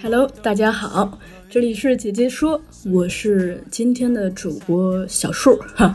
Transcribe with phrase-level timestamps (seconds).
[0.00, 1.18] Hello，大家好，
[1.50, 5.92] 这里是姐姐说，我是今天的主播小树哈。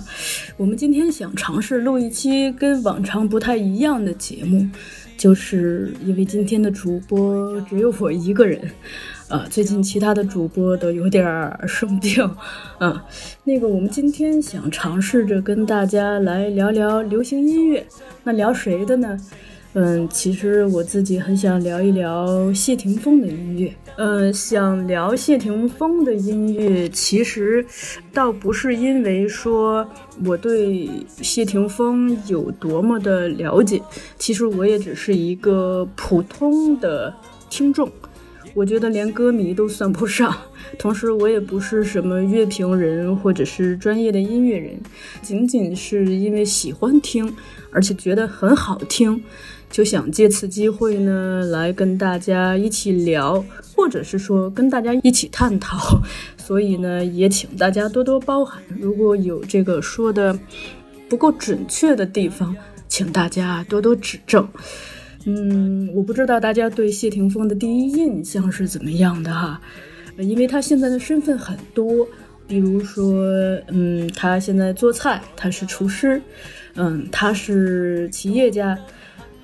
[0.57, 4.67] 我们今天想尝试录一期跟往常不太一样的节目，
[5.15, 8.59] 就是因为今天的主播只有我一个人。
[9.27, 11.25] 呃，最近其他的主播都有点
[11.67, 12.29] 生病，
[12.79, 12.99] 嗯，
[13.43, 17.85] 那个我们今天想尝试着跟大家来聊聊流行音乐，
[18.23, 19.19] 那聊谁的呢？
[19.73, 23.73] 嗯，其实我自己很想聊一聊谢霆锋的音乐。
[23.97, 27.65] 嗯，想聊谢霆锋的音乐，其实
[28.13, 29.85] 倒不是因为说
[30.23, 30.87] 我对
[31.21, 33.81] 谢霆锋有多么的了解，
[34.19, 37.11] 其实我也只是一个普通的
[37.49, 37.89] 听众。
[38.55, 40.33] 我觉得连歌迷都算不上，
[40.79, 44.79] 同时我也不是什么乐评人或者是专业的音乐人，
[45.21, 47.35] 仅仅是因为喜欢听，
[47.69, 49.21] 而且觉得很好听，
[49.69, 53.43] 就想借此机会呢来跟大家一起聊，
[53.75, 55.99] 或者是说跟大家一起探讨，
[56.39, 60.39] 所以呢也请大家多多包涵，如果有这个说的
[61.09, 62.55] 不够准确的地方，
[62.87, 64.47] 请大家多多指正。
[65.27, 69.59] 嗯，我不知道大家对谢霆锋的第一印象是怎么样的哈，
[70.17, 72.07] 因为他现在的身份很多，
[72.47, 73.23] 比如说，
[73.69, 76.21] 嗯，他现在做菜，他是厨师，
[76.75, 78.77] 嗯，他是企业家，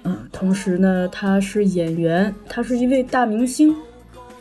[0.03, 3.75] 嗯，同时呢，他是演员，他是一位大明星，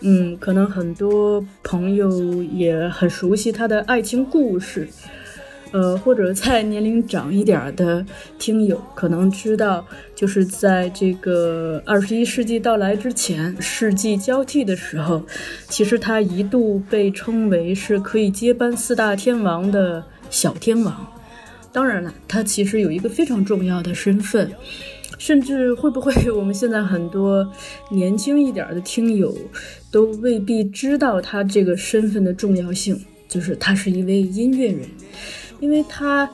[0.01, 4.87] 嗯，可能很多朋友也很熟悉他的爱情故事。
[5.73, 8.05] 呃，或者在年龄长一点的
[8.39, 9.87] 听友可能知道，
[10.17, 15.23] 就是在这个二十一世纪到来之前，世纪交替的时候，
[15.69, 21.07] 其实他一度被称为是可以接班四大天王的小天王。
[21.73, 24.51] 当然了，他其实有一个非常重要的身份，
[25.19, 27.49] 甚至会不会我们现在很多
[27.93, 29.33] 年轻一点的听友
[29.93, 34.81] 都未必知道他这个身份的重要性，就是他是一位音乐人。
[35.61, 36.29] 因为他，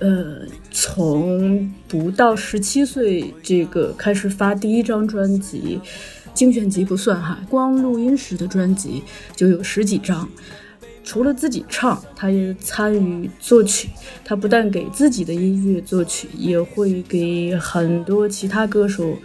[0.00, 5.80] 呃，从不到十七岁这个开始发第一张专辑，
[6.34, 9.02] 精选集不算哈，光录音室的专辑
[9.34, 10.28] 就有十几张。
[11.04, 13.88] 除了自己唱，他也参与作曲。
[14.24, 19.16] 他不但给自己的音乐作曲，也会给很多其他歌手。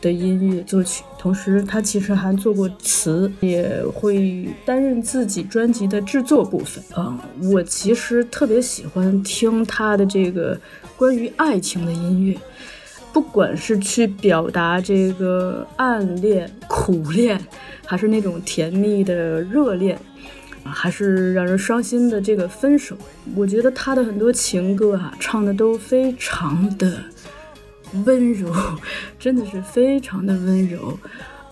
[0.00, 6.82] 的音乐作曲，同时他其实还做过词，也会担任自己专辑的制作部分。
[6.92, 7.18] 啊，
[7.52, 10.58] 我其实特别喜欢听他的这个
[10.96, 12.36] 关于爱情的音乐，
[13.12, 17.38] 不管是去表达这个暗恋、苦恋，
[17.84, 19.98] 还是那种甜蜜的热恋，
[20.64, 22.96] 啊还是让人伤心的这个分手，
[23.34, 26.98] 我觉得他的很多情歌啊，唱的都非常的。
[28.04, 28.52] 温柔，
[29.18, 30.98] 真的是非常的温柔，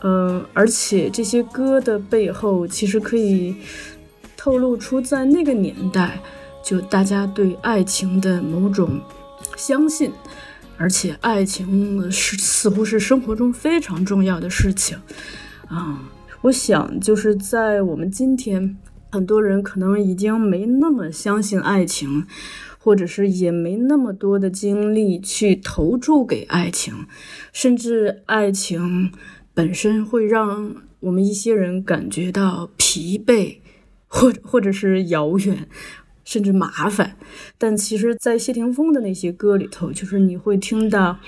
[0.00, 3.56] 呃，而且这些歌的背后，其实可以
[4.37, 6.21] 透露出在那个年代，
[6.65, 9.00] 就大家对爱情的某种
[9.56, 10.12] 相信，
[10.76, 14.97] 而且爱情是似乎是生活中非常重要的事情，
[15.69, 15.99] 啊，
[16.43, 18.76] 我想就是在我们今天，
[19.10, 22.25] 很多人可能已经没那么相信爱情。
[22.88, 26.94] 或者是也没那么多的精力去投注给爱情，
[27.52, 29.12] 甚至爱情
[29.52, 33.58] 本身会让我们一些人感觉到疲惫，
[34.06, 35.69] 或或者是遥远，
[36.25, 37.19] 甚至麻烦。
[37.58, 41.19] 但其实，在谢霆锋的那些歌里头，就是你会听到，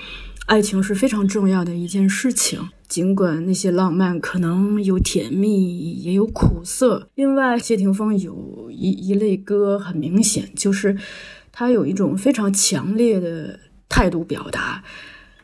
[0.47, 2.69] 爱情是非常重要的一件事情。
[2.87, 7.07] 尽管那些浪漫可能有甜蜜，也有苦涩。
[7.13, 10.97] 另外，谢霆锋有一一类歌很明显就是。
[11.51, 13.59] 他有一种非常强烈的
[13.89, 14.83] 态度表达，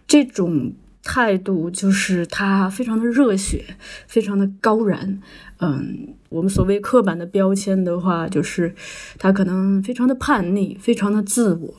[0.08, 0.74] 这种
[1.04, 3.64] 态度就是他非常的热血，
[4.08, 5.22] 非常的高燃。
[5.60, 8.76] 嗯，我们所谓刻板的标签的话，就是
[9.18, 11.74] 他可能非常的叛逆，非常的自我，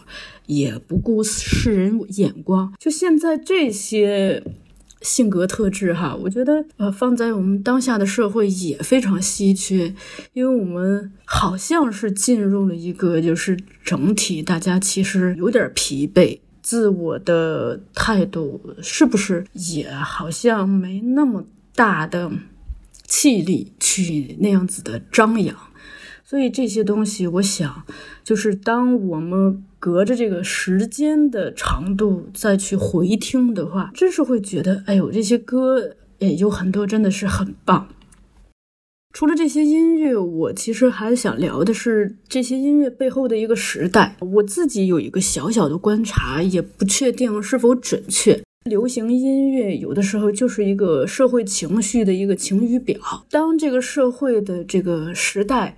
[0.46, 2.74] 也不顾世人眼光。
[2.78, 4.42] 就现在这些
[5.02, 9.94] 性格特质哈，我觉得呃放在我们当下的社会也非常稀缺，
[10.32, 21.44] 因为我们好像是进入了一个就是整体大家其实有点疲惫，自我的态度是不是也好像没那么
[21.74, 22.30] 大的
[23.06, 25.56] 气力去那样子的张扬。
[26.28, 27.84] 所以这些东西，我想，
[28.22, 37.88] 就是当我们隔着这个时间的长度再去回听的话，真是会觉得，哎呦，这些歌也有很多真的是很棒。
[39.14, 44.14] 除了这些音乐，我其实还想聊的是这些音乐背后的一个时代。
[44.20, 48.38] 我自己有一个小小的观察，也不确定是否准确。
[48.64, 53.24] 流行音乐有的时候就是一个社会情绪的一个晴雨表。
[53.30, 55.74] 当这个社会的这个时代。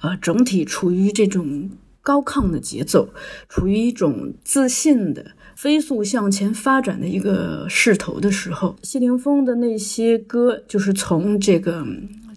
[0.00, 1.70] 呃，整体处于这种
[2.02, 3.10] 高亢的节奏，
[3.48, 11.86] 处于一种自信的飞速向前发展的一个势头的时候，谢霆锋的那些歌，就是从这个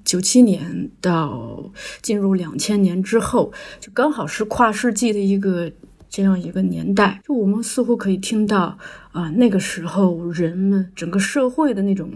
[0.03, 1.71] 九七年到
[2.01, 5.71] 进入两千年之后，就刚好是跨世纪的一个
[6.09, 8.77] 这样一个年代，就我们似乎可以听到
[9.13, 12.11] 啊，那个时候人们整个社会的那种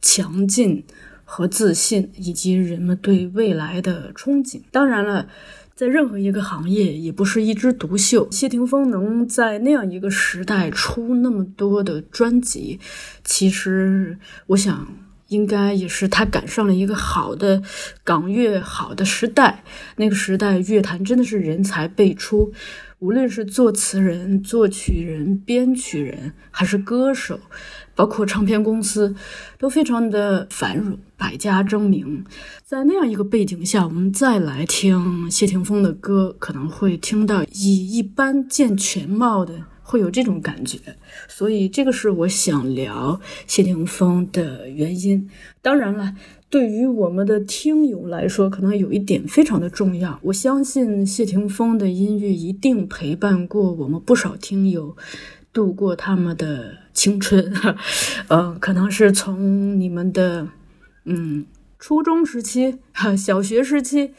[0.00, 0.84] 强劲。
[1.34, 4.60] 和自信，以及人们对未来的憧憬。
[4.70, 5.26] 当然了，
[5.74, 8.30] 在任何一个行业，也不是一枝独秀。
[8.30, 12.78] 谢霆锋能在那样一个时代出那么多的专辑，
[13.24, 14.18] 其实
[14.48, 14.86] 我想，
[15.28, 17.62] 应该也是他赶上了一个好的
[18.04, 19.64] 港乐好的时代。
[19.96, 22.52] 那个时代，乐坛真的是人才辈出，
[22.98, 27.40] 无论是作词人、作曲人、编曲人，还是歌手。
[27.94, 29.14] 包括唱片公司
[29.58, 32.24] 都非常的繁荣，百家争鸣。
[32.64, 40.80] 在那样一个背景下，我们再来听谢霆锋的歌，可能会听到以一般见全貌的，会有这种感觉。
[41.28, 45.30] 所以，这个是我想聊谢霆锋的原因。
[45.60, 46.16] 当然了，
[46.50, 50.18] 对于我们的听友来说，可能有一点非常的重要。
[50.24, 54.96] 我相信谢霆锋的音乐一定陪伴过我们不少听友。
[55.52, 57.52] 度过他们的青春，
[58.28, 60.48] 嗯， 可能是从你们的
[61.04, 61.46] 嗯
[61.78, 64.12] 初中时期、哈 小学时期、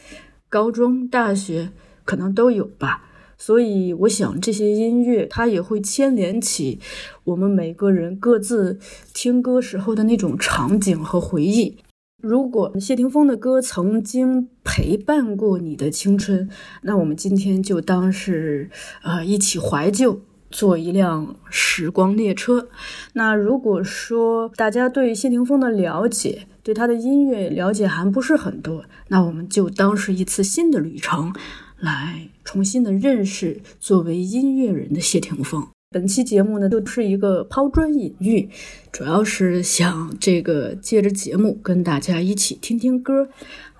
[0.50, 1.72] 高中、大学，
[2.04, 3.10] 可能都有吧。
[3.38, 6.80] 所以，我想这些音乐它也会牵连起
[7.26, 8.80] 我们每个人各自
[9.14, 11.78] 听歌时候的那种场景和回忆。
[12.22, 16.50] 如果谢霆锋的歌曾经陪伴过你的青春，
[16.84, 18.70] 那我们今天就当是
[19.02, 20.22] 呃一起怀旧。
[20.54, 22.70] 坐一辆时光列车。
[23.14, 31.34] 那如果说大家对谢霆锋的了解，对他的音乐了解还不是很多，那我们就当是一次新的旅程，
[31.80, 35.68] 来重新的认识作为音乐人的谢霆锋。
[35.90, 38.50] 本期节目呢，就是一个抛砖引玉，
[38.92, 43.28] 主要是想这个借着节目跟大家一起听听歌，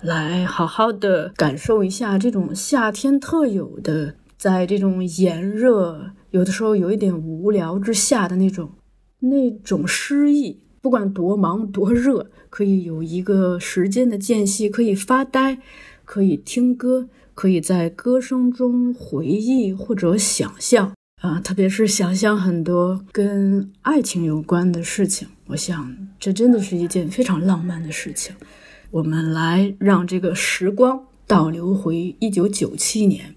[0.00, 6.10] 来好好的感受一下这种夏天特有的，在这种炎热。
[6.34, 8.72] 有的时候有一点无聊之下的那种，
[9.20, 15.60] 那种诗意，不管多忙多热，可以有一个时间的间隙，可以发呆，
[16.04, 25.28] 可以听歌，可以在歌声中回忆或者想象啊，特别是想象很多跟爱情有关的事情。
[25.46, 28.34] 我想这真的是一件非常浪漫的事情。
[28.90, 33.36] 我们来让这个时光倒流回一九九七年。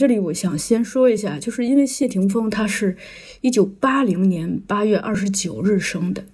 [0.00, 2.96] 这里我想先说一下，就是因为谢霆锋他是
[3.42, 6.24] 一九八零年八月二十九日生的，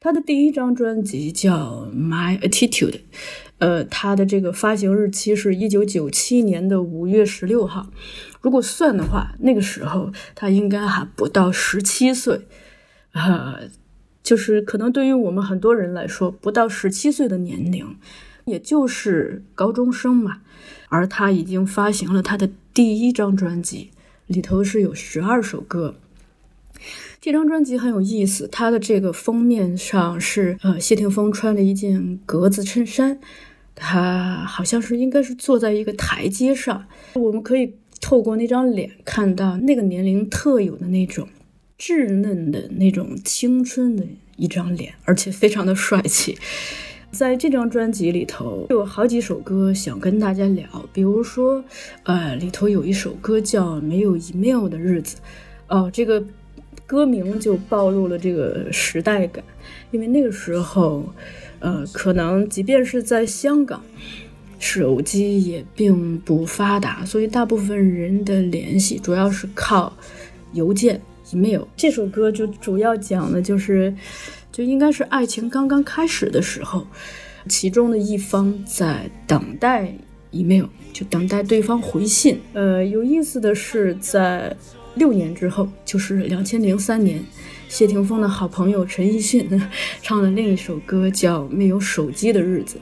[0.00, 2.90] 他的第一张专辑叫《My Attitude》，
[3.58, 7.92] 呃，他的这个发行日期是一九九七年的五月十六号。
[8.40, 12.40] 如果算的话，那个时候他应该还不到十七岁，
[13.12, 13.68] 呃，
[14.24, 17.96] 就是可能对于我们很多人来说，不到十七岁的年龄，
[18.46, 20.40] 也就是高中生嘛。
[20.92, 23.90] 而他已经发行了他的第一张专辑，
[24.26, 25.96] 里头是有十二首歌。
[27.20, 33.18] 这张专辑很有意思，它的这个封面上是呃谢霆锋穿了一件格子衬衫，
[33.74, 36.86] 他好像是应该是坐在一个台阶上。
[37.14, 41.28] 我们可以透过那张脸看到那个年龄特有的那种
[41.78, 46.38] 稚嫩的那种青春的一张脸，而且非常的帅气。
[47.10, 51.62] 在这张专辑里头，有好几首歌想跟大家聊，比如说，
[52.04, 55.16] 呃，里头有一首歌叫《没有 email 的日子》，
[55.66, 56.24] 哦，这个
[56.86, 59.44] 歌名就暴露了这个时代感，
[59.90, 61.04] 因为那个时候，
[61.58, 63.82] 呃，可能即便是在香港，
[64.60, 69.92] 手机也并不发达，所以大部分人的联系主要是靠
[70.52, 71.00] 邮件
[71.32, 71.62] email。
[71.76, 73.92] 这首歌就主要讲的就是。
[74.60, 76.86] 就应该是爱情刚刚开始的时候，
[77.48, 79.90] 其中的一方在等待
[80.32, 82.38] email，就等待对方回信。
[82.52, 84.54] 呃，有意思的是，在
[84.96, 87.24] 六年之后，就是两千零三年，
[87.70, 89.48] 谢霆锋的好朋友陈奕迅
[90.02, 92.78] 唱了另一首歌，叫《没有手机的日子》。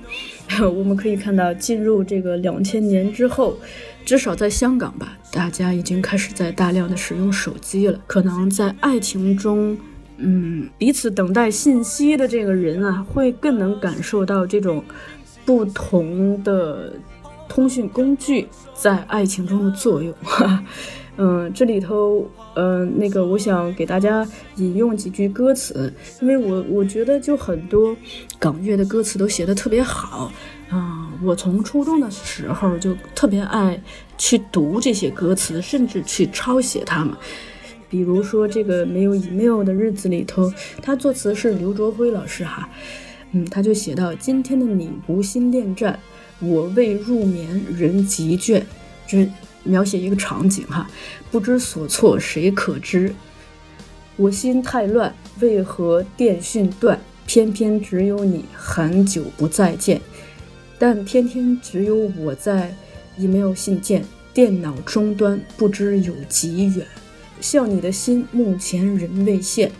[0.68, 3.56] 我们可以看到，进入这个两千年之后，
[4.04, 8.00] 至少在香港吧，大家已经开始在大量的使用手机了。
[8.08, 9.78] 可能在爱情中，
[10.18, 14.84] 嗯，彼此等待信息的这个人啊，会更能感受到这种
[15.44, 16.92] 不同的
[17.48, 20.12] 通讯工具在爱情中的作用。
[21.20, 27.96] 嗯，这里头，呃，那个，我想给大家引用几句歌词，因为我我觉得就很多
[28.38, 30.30] 港乐的歌词都写的特别好
[30.70, 31.10] 啊。
[31.24, 33.80] 我从初中的时候就特别爱
[34.16, 37.12] 去读这些歌词，甚至去抄写它们。
[37.88, 40.52] 比如说这个没有 email 的日子里头，
[40.82, 42.68] 他作词是刘卓辉老师哈，
[43.32, 45.98] 嗯，他就写到今天的你无心恋战，
[46.40, 48.62] 我未入眠人极倦，
[49.06, 49.28] 这。
[49.64, 50.88] 描写一个场景哈，
[51.30, 53.12] 不知所措，谁可知？
[54.16, 56.98] 我心太乱，为何电讯断？
[57.26, 60.00] 偏偏只有你，很久不再见，
[60.78, 62.74] 但天天只有我在
[63.18, 64.02] ，email 信件，
[64.32, 66.86] 电脑终端不知有几远。
[67.40, 69.70] 笑你的心，目前人未现。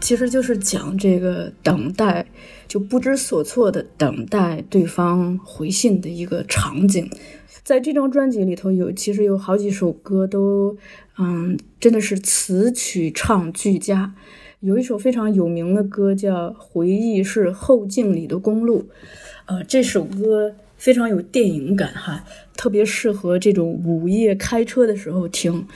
[0.00, 2.24] 其实就是讲这个等待，
[2.66, 7.10] 就不知所措的等待对方回信的一个场景。
[7.62, 10.78] 在这张专辑里头，有其实有好几首歌都，
[11.18, 14.14] 嗯，真的是词曲唱俱佳。
[14.60, 18.82] 有一首非常有名的歌叫《回忆是后镜里的公路》，
[19.44, 22.24] 呃，这首歌非常有电影感哈，
[22.56, 25.66] 特别适合这种午夜开车的时候听。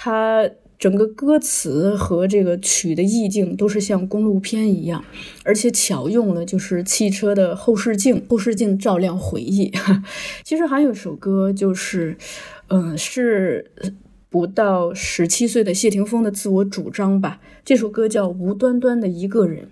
[0.00, 0.50] 它。
[0.78, 5.04] 整个歌词和这个曲的意境都是像公路片一样，
[5.44, 9.70] 而且巧用了就是汽车的后视镜，后视镜照亮回忆。
[10.42, 12.16] 其实还有一首歌就是，
[12.68, 13.70] 嗯，是
[14.30, 17.38] 不到十七岁的谢霆锋的自我主张吧。
[17.62, 19.64] 这首歌叫《无端端的一个人》。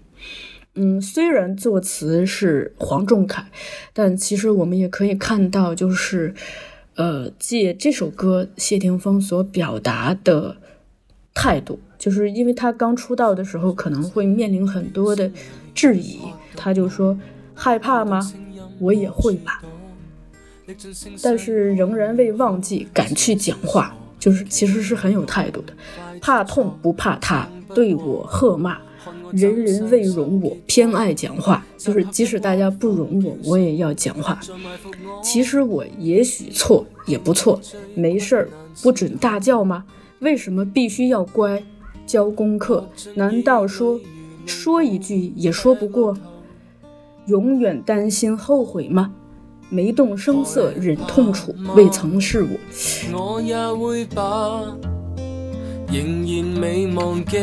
[0.75, 3.47] 嗯，虽然作词是黄仲凯，
[3.95, 6.35] 但其实我们也可以看到，就是
[6.99, 10.57] 呃，借这首歌谢霆锋所表达的。
[11.41, 15.31] 态度，就是因为他刚出道的时候可能会面临很多的
[15.73, 16.19] 质疑，
[16.57, 17.17] 他就说
[17.55, 18.21] 害怕吗？
[18.81, 19.63] 我也会吧，
[21.23, 25.73] 但是仍然未忘记敢去讲话，就是其实是很有态度的。
[26.21, 28.79] 怕痛不怕他对我喝骂，
[29.33, 34.39] 人人未容我，偏爱讲话，就是即使大家不容我，我也要讲话。
[35.23, 37.61] 其实我也许错也不错，
[37.95, 38.49] 没事儿，
[38.83, 39.85] 不准大叫吗？
[40.21, 41.63] 为什么必须要乖，
[42.07, 42.89] 交功课？
[43.15, 44.01] 难道说
[44.47, 46.17] 说一句也说不过？
[47.27, 49.13] 永远担心后悔吗？
[49.71, 52.49] 没动声色忍痛楚，未曾是我。
[53.13, 54.75] 我也会把
[55.93, 57.37] 仍然未忘记，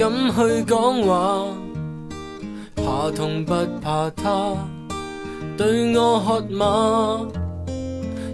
[0.00, 1.44] 敢去讲话，
[2.74, 3.52] 怕痛不
[3.82, 4.56] 怕他
[5.58, 7.20] 对我喝骂，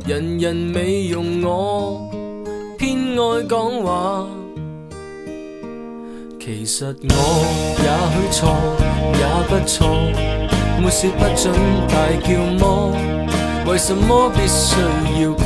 [0.06, 2.08] 人人美容我。
[2.78, 4.28] 偏爱讲话，
[6.38, 7.14] 其实我
[7.82, 8.54] 也许错，
[9.18, 9.88] 也不错，
[10.80, 11.52] 没说不准
[11.88, 12.28] 大叫
[12.64, 12.94] 么？
[13.66, 14.80] 为什么必须
[15.20, 15.44] 要乖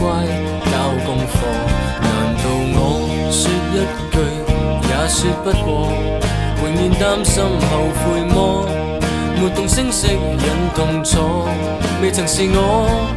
[0.70, 0.72] 交
[1.06, 1.32] 功课？
[2.02, 2.76] 难道我
[3.32, 3.74] 说一
[4.12, 4.16] 句
[5.00, 5.88] 也说不过？
[6.62, 8.66] 永远担心后悔么？
[9.40, 10.18] 没动声色引
[10.74, 11.48] 动错，
[12.02, 13.08] 未曾是我。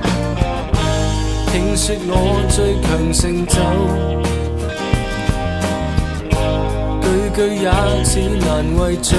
[1.51, 3.55] 听说我最强成就，
[7.01, 7.69] 句句也
[8.05, 8.47] 似难
[8.79, 9.17] 为着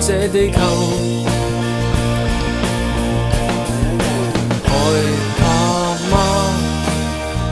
[0.00, 0.58] 这地球。
[4.64, 4.70] 害
[5.38, 5.40] 怕
[6.10, 6.14] 吗？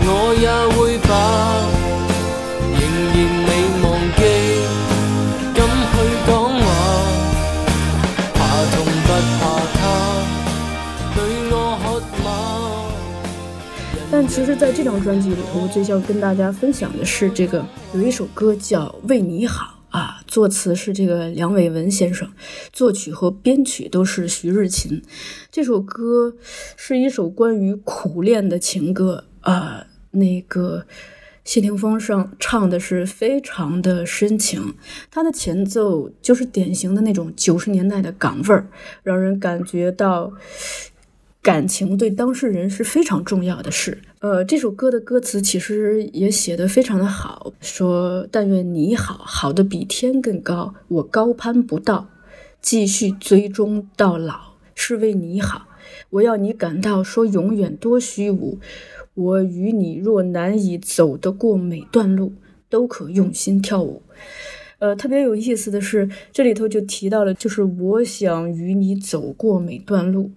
[0.03, 0.09] 我
[0.41, 0.45] 也
[0.77, 1.54] 会把。
[14.17, 22.31] 但其实，在这张专辑里头，我最想跟大家分享的是，这个有一首歌叫《为你好》啊，作词是这个梁伟文先生，
[22.73, 25.03] 作曲和编曲都是徐日勤。
[25.51, 26.37] 这首歌
[26.77, 30.87] 是一首关于苦恋的情歌啊，那个
[31.43, 34.75] 谢霆锋上唱的是非常的深情，
[35.11, 38.69] 他的前奏就是典型的那种九十年代的港味儿，
[39.03, 40.33] 让人感觉到。
[41.45, 43.99] 感情对当事人是非常重要的事。
[44.21, 52.09] 呃，这首歌的歌词其实也写得非常的好，说但愿你好，好的比天更高，我高攀不到，
[52.63, 55.69] 继续追踪到老，是为你好。
[56.09, 58.59] 我要你感到说永远多虚无，
[59.13, 62.33] 我与你若难以走得过每段路，
[62.71, 64.01] 都可用心跳舞。
[64.79, 70.31] 呃，特别有意思的是，这里头就提到了，就是我想与你走过每段路，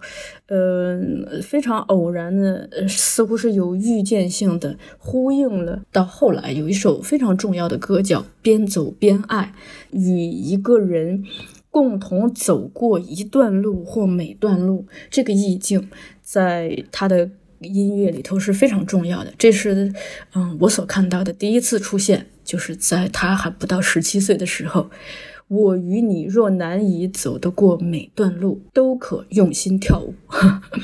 [0.46, 1.00] 呃，
[1.42, 5.82] 非常偶然的，似乎是有预见性的呼应了。
[5.92, 9.52] 到后来有一首非常重要的歌叫《边走边爱》，
[9.96, 11.24] 与一个人
[11.70, 15.90] 共同走过一段路或每段路，这个意境
[16.22, 19.32] 在他的音乐里头是非常重要的。
[19.38, 19.92] 这是，
[20.34, 22.26] 嗯，我所看到的第一次出现。
[22.44, 24.90] 就是在他还不到十七岁的时候，
[25.48, 30.14] 我与你若难以走得过每段路，都可用心跳舞。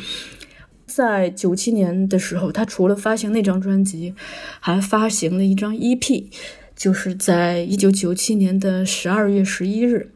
[0.85, 4.13] 在九七年的时候，他除了发行那张专辑，
[4.61, 6.27] 还发行了一张 EP，
[6.77, 10.11] 就是在一九九七年的十二月十一日。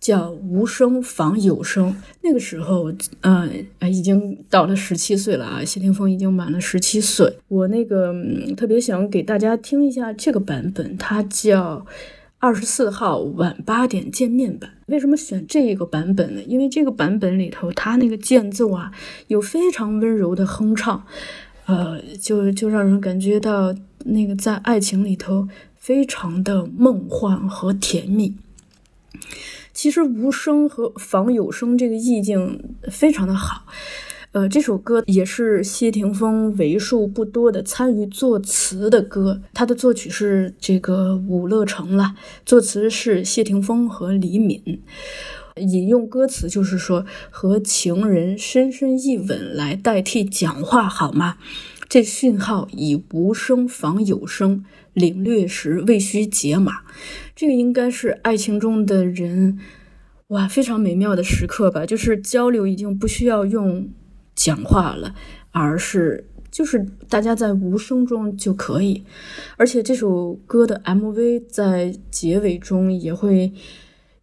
[0.00, 3.48] 叫无声仿有声，那个时候，呃，
[3.90, 7.38] 已经到了十七岁了啊，谢霆锋已经满了十七岁。
[7.48, 8.14] 我那个
[8.56, 11.84] 特别想给大家听一下这个版本，它叫
[12.38, 14.70] 二十四号晚八点见面版。
[14.86, 16.42] 为什么选这个版本呢？
[16.46, 18.92] 因为这个版本里头，它那个间奏啊，
[19.26, 21.04] 有非常温柔的哼唱，
[21.66, 23.74] 呃，就就让人感觉到
[24.04, 28.36] 那个在爱情里头非常的梦幻和甜蜜。
[29.78, 33.64] 其实无声和仿有声这个意境非常的好，
[34.32, 44.82] 呃，这首歌也是谢霆锋为数不多的参与作词的歌，他的作曲是这个伍乐成了，作词是谢霆锋和李敏。
[45.58, 51.36] 引用歌词就是说，和情人深深一吻来代替讲话好吗？
[51.88, 56.80] 这讯号以无声仿有声，领略时未需解码。
[57.38, 59.60] 这个应该是爱情中的人，
[60.26, 61.86] 哇，非常美妙的时刻吧。
[61.86, 63.88] 就是交流已经不需要用
[64.34, 65.14] 讲话了，
[65.52, 69.04] 而是就是大家在无声中就可以。
[69.56, 73.52] 而且这首歌的 MV 在结尾中也会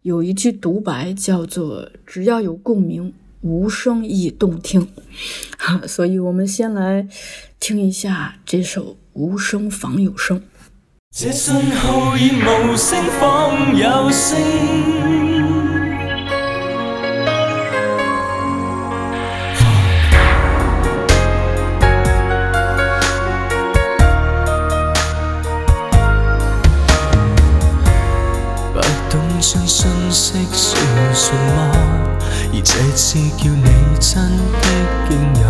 [0.02, 4.88] 有一句独白，叫做“只要有共鸣，无声亦动听”。
[5.56, 7.08] 哈 所以，我们先来
[7.58, 10.38] 听一下这首《无声仿有声》。
[11.12, 14.38] 这信号已无声仿有声，
[28.74, 31.72] 不懂将信息传顺吗？
[32.52, 33.64] 而这次叫你
[33.98, 34.66] 真的
[35.08, 35.44] 惊讶，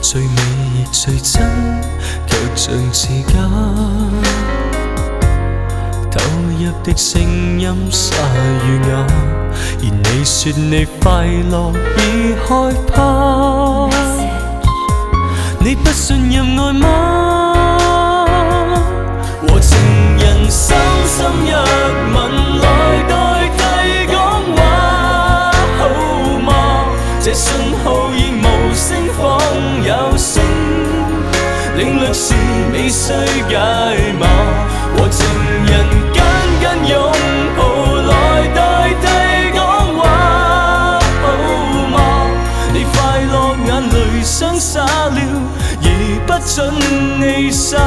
[0.00, 0.28] 最美
[0.74, 1.42] 亦最真。
[2.54, 3.34] 像似假，
[6.10, 6.18] 投
[6.58, 7.20] 入的声
[7.58, 8.14] 音沙
[8.64, 9.06] 与哑，
[9.80, 12.48] 而你说你快乐已害
[12.92, 13.88] 怕，
[15.58, 16.86] 你不信任爱吗？
[19.48, 19.76] 和情
[20.18, 20.76] 人深
[21.06, 21.48] 深一
[22.14, 22.16] 吻
[22.60, 22.64] 来
[23.08, 23.12] 代
[23.56, 23.60] 替
[24.12, 24.14] 讲
[24.54, 24.58] 话，
[25.78, 25.80] 好
[26.40, 26.48] 吗？
[27.20, 27.46] 这信
[32.14, 32.32] 领略时
[32.72, 33.12] 未需
[33.48, 33.58] 解
[34.20, 34.22] 码，
[34.96, 35.26] 和情
[35.66, 35.72] 人
[36.12, 36.22] 紧
[36.60, 36.96] 紧拥
[37.56, 37.60] 抱
[38.02, 38.12] 来
[38.54, 39.04] 代替
[39.52, 39.58] 讲
[39.96, 41.24] 话，好
[41.90, 41.96] 吗？
[42.72, 43.34] 你快乐
[43.66, 45.18] 眼泪想洒了，
[45.82, 45.86] 而
[46.24, 46.54] 不准
[47.20, 47.78] 你洒。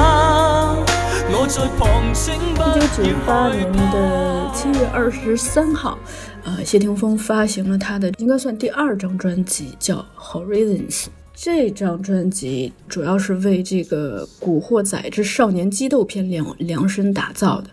[1.29, 5.97] 我在旁请不一九九八年的七月二十三号，
[6.43, 11.05] 呃，谢霆锋发行了他的应该算第二张专辑，叫《Horizons》。
[11.39, 17.69] 这张专辑主要是为这个《古惑仔之少年激斗片》量量身打造的，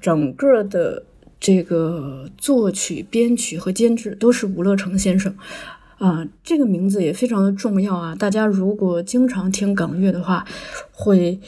[0.00, 1.02] 整个的
[1.40, 5.34] 这个作曲、编曲和监制都是吴乐成先生，
[5.98, 8.14] 啊，这个名字也非常的重要啊！
[8.14, 10.46] 大家如果经常听港乐的话，
[10.92, 11.40] 会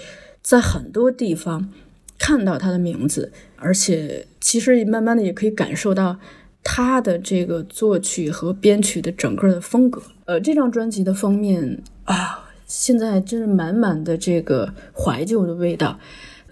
[0.42, 1.70] 在很多地方
[2.18, 6.18] 看到他的名字，而且其实慢慢的也可以感受到。
[6.62, 15.98] 他的这个作曲和编曲的整个的风格，呃，这张专辑的封面啊，现在真是满满的这个怀旧的味道。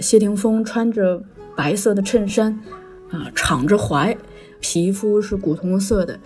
[0.01, 1.23] 谢霆锋穿着
[1.57, 2.59] 白色的衬衫，
[3.11, 4.17] 啊，敞着怀，
[4.61, 6.19] 皮肤是古铜色的，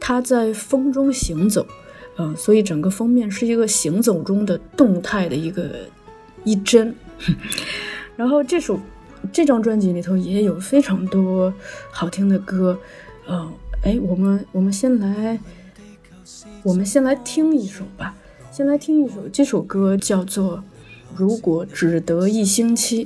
[0.00, 1.66] 他在风中行走，
[2.18, 5.70] 嗯，所以整个封面是一个行走中的动态的一个
[6.42, 6.94] 一帧。
[8.16, 8.78] 然后这首
[9.32, 11.52] 这张专辑里头也有非常多
[11.90, 12.76] 好听的歌。
[13.28, 15.38] 嗯，哎，我们我们先来，
[16.62, 18.14] 我们先来听一首吧，
[18.50, 20.58] 先来听一首，这首歌叫做
[21.16, 23.04] 《如果只得一星期》，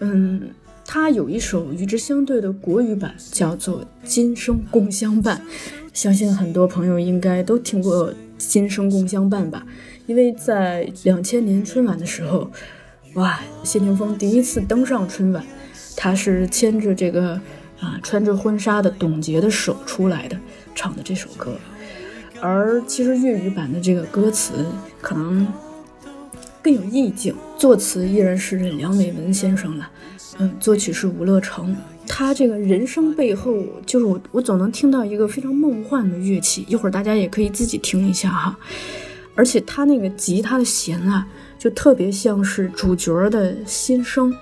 [0.00, 0.50] 嗯。
[0.84, 5.38] 它有一首与之相对的国语版，叫做《今生共相伴》。
[5.94, 9.64] 相信很多朋友应该都听过《今生共相伴》吧？
[10.06, 12.50] 因为在两千年春晚的时候，
[13.14, 15.42] 哇，谢霆锋第一次登上春晚，
[15.96, 17.40] 他是牵着这个
[17.82, 20.38] 啊穿着婚纱的董洁的手出来的，
[20.74, 21.52] 唱的这首歌。
[22.40, 24.64] 而其实粤语版的这个歌词
[25.00, 25.46] 可能
[26.62, 29.90] 更有意境，作词依然是梁伟文先生了。
[30.38, 31.76] 嗯，作曲是吴乐成。
[32.08, 33.54] 他这个人声背后，
[33.86, 36.64] 就是我，我总能听到一个非常梦幻的乐器。
[36.68, 38.58] 一会儿大家也可以自己听一下哈。
[39.34, 41.26] 而且他那个吉他的弦啊，
[41.58, 44.34] 就特别像是主角的心声。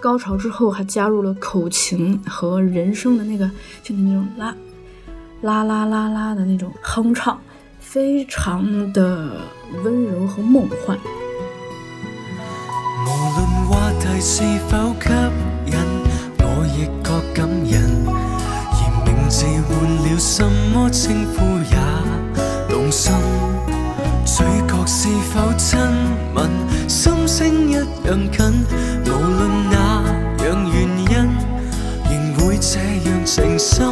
[0.00, 3.50] 高潮之后还加入了口琴和人声的那个，
[3.82, 4.54] 就那种啦
[5.42, 7.38] 啦啦啦啦的那种哼唱，
[7.80, 9.32] 非常的
[9.84, 10.98] 温柔和梦幻。
[14.18, 15.12] 是否吸
[15.66, 15.76] 引？
[16.38, 18.06] 我亦觉感人。
[18.06, 19.70] 而名字换
[20.04, 21.36] 了，什么称呼
[21.70, 21.74] 也
[22.66, 23.12] 动心。
[24.24, 25.78] 嘴角是否亲
[26.34, 26.50] 吻？
[26.88, 27.86] 心声一样
[28.32, 28.64] 近。
[29.04, 29.70] 无论
[33.26, 33.84] 诚心。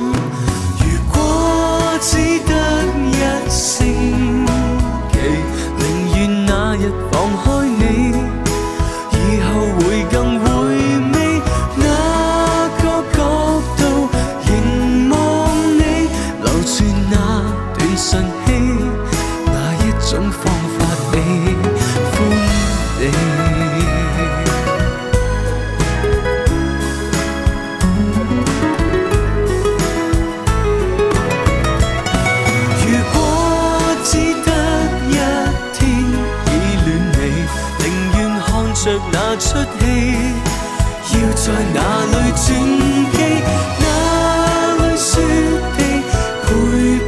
[0.78, 2.53] 如果只得
[41.44, 42.42] 在哪里转
[43.12, 43.18] 机？
[43.78, 43.84] 哪
[44.78, 45.20] 里雪
[45.76, 45.78] 地
[46.40, 46.46] 陪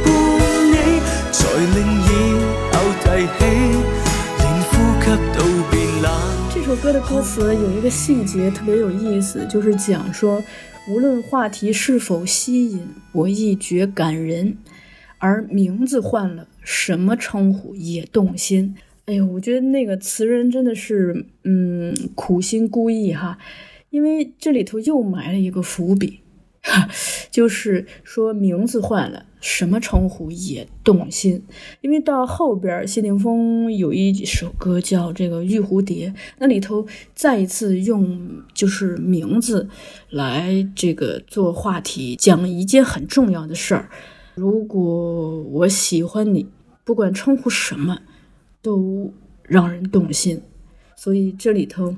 [0.05, 0.07] 伴
[0.69, 0.75] 你，
[1.31, 1.39] 才
[1.73, 2.05] 令以
[2.71, 3.41] 后提起，
[4.37, 4.69] 连呼
[5.01, 5.37] 吸都
[5.71, 6.05] 变冷。
[6.53, 10.43] 这首歌的歌词有一个细节特别有意思，就是讲说，
[10.87, 14.53] 无论话题是否吸引，我亦觉感人；
[15.17, 18.75] 而名字换了，什么称呼也动心。
[19.07, 23.39] 哎呦，我觉得那个词人真的是，嗯，苦心孤诣哈。
[23.89, 26.19] 因为这里头又埋了一个伏笔，
[26.61, 26.87] 哈，
[27.31, 31.41] 就是说名字换了，什么称呼也动心。
[31.81, 39.69] 因为到后边，谢霆锋有一首歌叫这个《玉蝴蝶》，那里头再一次用就是名字
[40.09, 43.89] 来这个做话题，讲一件很重要的事儿。
[44.35, 46.45] 如果我喜欢你，
[46.83, 47.99] 不管称呼什么，
[48.61, 50.41] 都让人动心。
[50.97, 51.95] 所以这里头。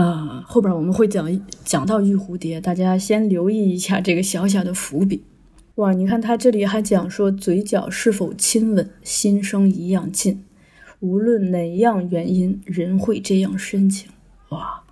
[0.00, 1.28] 呃，后边我们会讲
[1.62, 5.22] 讲到玉蝴蝶，大家先留意一下这个小小的伏笔。
[5.74, 10.42] 哇，你看他这里还讲说，嘴角是否亲吻，心声一样近。
[11.00, 14.08] 无论哪样原因，人会这样深情。
[14.48, 14.82] 哇，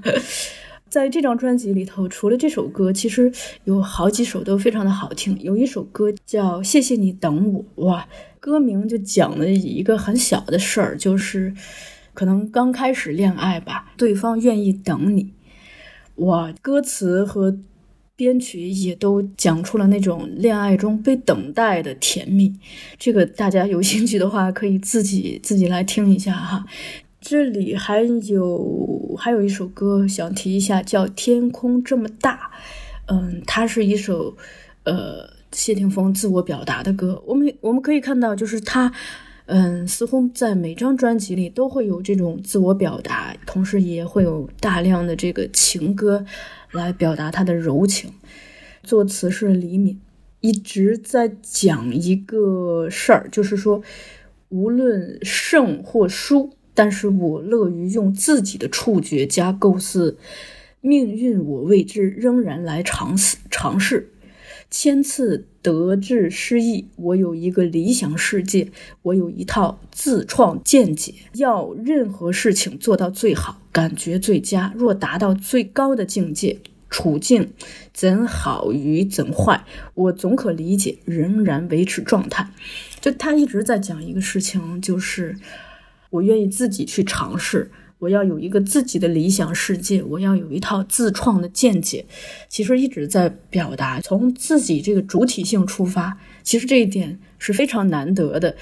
[0.90, 3.32] 在这张专辑里头，除了这首歌，其实
[3.64, 5.38] 有好几首都非常的好听。
[5.40, 8.06] 有一首歌叫《谢谢你等我》，哇，
[8.38, 11.54] 歌名就讲了一个很小的事儿，就是。
[12.18, 15.32] 可能刚开始恋爱吧，对方愿意等你，
[16.16, 17.56] 哇，歌词和
[18.16, 22.52] 编曲也都讲出了那种恋爱中被等待的甜蜜。
[22.98, 26.66] 这个大家有兴趣的话，可以自己自己来听一下哈。
[27.20, 32.50] 这里还有还有一首歌想提一下，叫《天空这么大》。
[33.14, 34.36] 嗯，它是一首
[34.82, 37.22] 呃谢霆锋自我表达的歌。
[37.24, 38.92] 我们我们可以看到，就是他。
[39.50, 46.26] 嗯，似乎在每张专辑里都会有这种自我表达，同时也会有大量的这个情歌
[46.72, 48.12] 来表达他的柔情。
[48.82, 49.98] 作词是李敏，
[50.40, 53.82] 一直在讲一个事儿，就是说，
[54.50, 60.18] 无论胜或输，但是我乐于用自己的触觉加构思，
[60.82, 64.10] 命运我未知，仍然来尝试尝试。
[64.70, 68.70] 千次得志失意，我有一个理想世界，
[69.02, 71.14] 我有一套自创见解。
[71.34, 74.72] 要任何事情做到最好，感觉最佳。
[74.76, 76.58] 若达到最高的境界，
[76.90, 77.52] 处境
[77.94, 82.50] 怎好与怎坏，我总可理解，仍然维持状态。
[83.00, 85.36] 就他一直在讲一个事情，就是
[86.10, 92.06] 我愿意自己去尝试，我要有一个自己的理想世界，我要有一套自创的见解。
[92.48, 98.56] 其实一直在表达从自己这个主体性出发，其实这一点是非常难得的。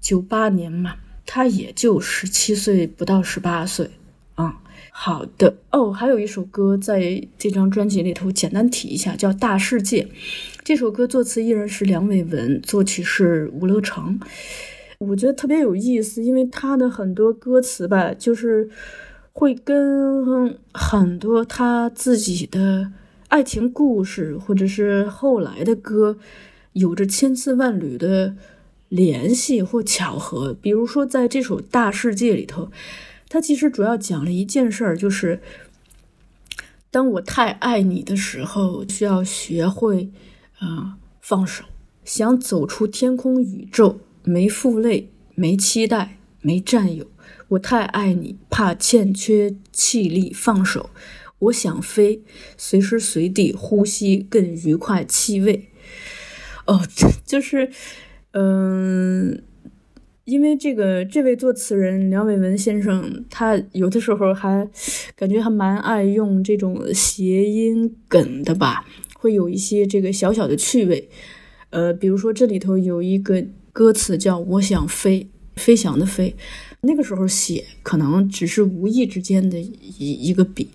[0.00, 0.94] 九八年嘛，
[1.26, 3.90] 他也就十七岁不到十八岁
[4.34, 4.62] 啊。
[4.90, 10.02] 好的哦，还有一首歌在这张专辑里头，简单提一下，叫《大世界》。
[10.64, 14.18] 这首歌作词依然是梁伟文，作曲是吴乐成。
[14.98, 18.68] 我觉得特别有意思，因为他的很多歌词吧，就是
[19.32, 22.90] 会跟很多他自己的
[23.28, 26.18] 爱情故事，或者是后来的歌，
[26.72, 28.34] 有着千丝万缕的
[28.88, 30.52] 联系或巧合。
[30.52, 32.70] 比如说，在这首《大世界》里头。
[33.30, 35.40] 他其实主要讲了一件事儿，就是
[36.90, 40.10] 当我太爱你的时候，需要学会
[40.58, 41.64] 啊放手。
[42.04, 47.06] 想走出天空宇宙，没负累，没期待，没占有。
[47.48, 50.90] 我太爱你，怕欠缺气力放手。
[51.38, 52.22] 我想飞，
[52.56, 55.68] 随时随地呼吸更愉快气味。
[56.66, 56.82] 哦，
[57.24, 57.70] 就是
[58.32, 59.42] 嗯。
[60.24, 64.68] 因为这个，这位作词人梁伟文先生，他有的时候还
[65.16, 71.08] 感觉还蛮爱用这种谐音梗的吧，会有一些这个小小的趣味。
[71.70, 73.42] 呃，比如说这里头有一个
[73.78, 76.34] 歌词叫“我想飞，飞翔的飞”。
[76.82, 80.68] 那个时候写可能只是无意之间的一一个笔，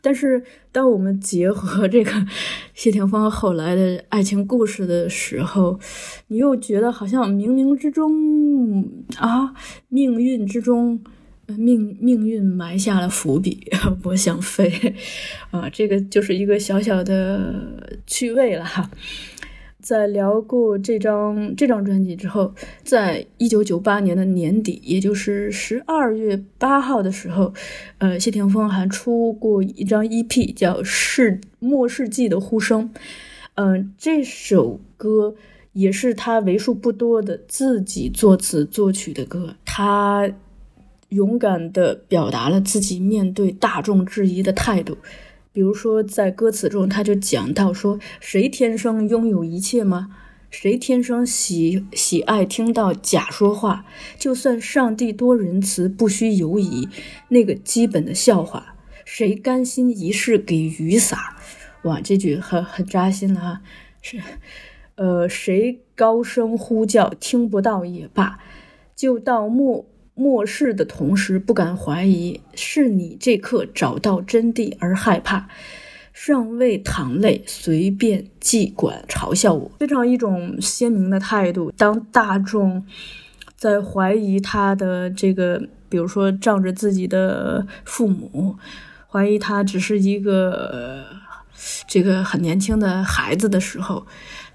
[0.00, 2.10] 但是当我们结合这个
[2.72, 5.78] 谢霆锋后来的爱情故事的时候，
[6.28, 8.82] 你又觉得好像冥冥之中
[9.18, 9.52] 啊，
[9.90, 10.98] 命运之中，
[11.48, 13.70] 命命运埋下了伏笔。
[14.04, 14.72] 我想飞
[15.52, 18.90] 啊，这个就是一个小小的趣味了哈。
[19.88, 22.52] 在聊过这张这张专辑之后，
[22.84, 27.54] 在一九九八年的年底，也就是十二月八号的时候，
[27.96, 32.90] 呃，谢霆锋还出过一张 EP，叫《世末世纪的呼声》。
[33.54, 35.34] 嗯，这首歌
[35.72, 39.54] 也是他为数不多的自己作词作曲的歌。
[39.64, 40.30] 他
[41.08, 44.98] 勇敢地表达了自己面对大众质疑的态度。
[45.58, 50.14] 比如说，在歌词中，他就讲到说：“谁天生拥有一切吗？
[50.50, 53.84] 谁天生喜喜爱听到假说话？
[54.16, 56.88] 就算上帝多仁慈，不需犹疑，
[57.30, 61.36] 那个基本的笑话，谁甘心一世给雨洒？
[61.82, 63.60] 哇，这句很很扎心了哈！
[64.00, 64.22] 是，
[64.94, 68.38] 呃，谁高声呼叫听不到也罢，
[68.94, 69.84] 就到末。”
[70.18, 75.48] 漠视的同时，不敢怀疑是你这刻找到真谛而害怕，
[76.12, 81.72] 尚未淌泪，随便尽管嘲笑我，非常一种鲜明的态度。
[81.76, 82.84] 当大众
[83.56, 88.56] 在怀疑他的这个，比如说仗着自己的父母，
[89.06, 91.04] 怀疑他只是一个
[91.86, 94.04] 这个很年轻的孩子的时候。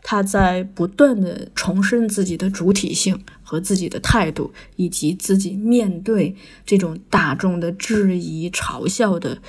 [0.04, 6.36] 他在不断的重申自己的主体性和自己的态度，以及自己面对
[6.66, 9.42] 这种大众的质疑、嘲笑的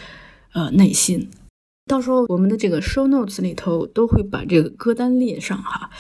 [0.53, 1.29] 呃内心。
[1.87, 5.91] 到时候我们的这个 show notes 里头都会把这个歌单列上哈。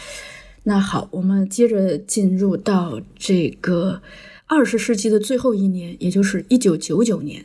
[0.63, 4.01] 那好，我们接着进入到这个
[4.47, 7.45] 二十世纪的最后一年，也就是一九九九年。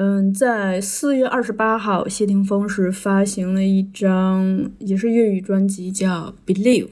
[0.00, 6.84] 嗯，在四月二十八号，谢霆锋是发行了一张也是粤语专辑，叫《Believe》。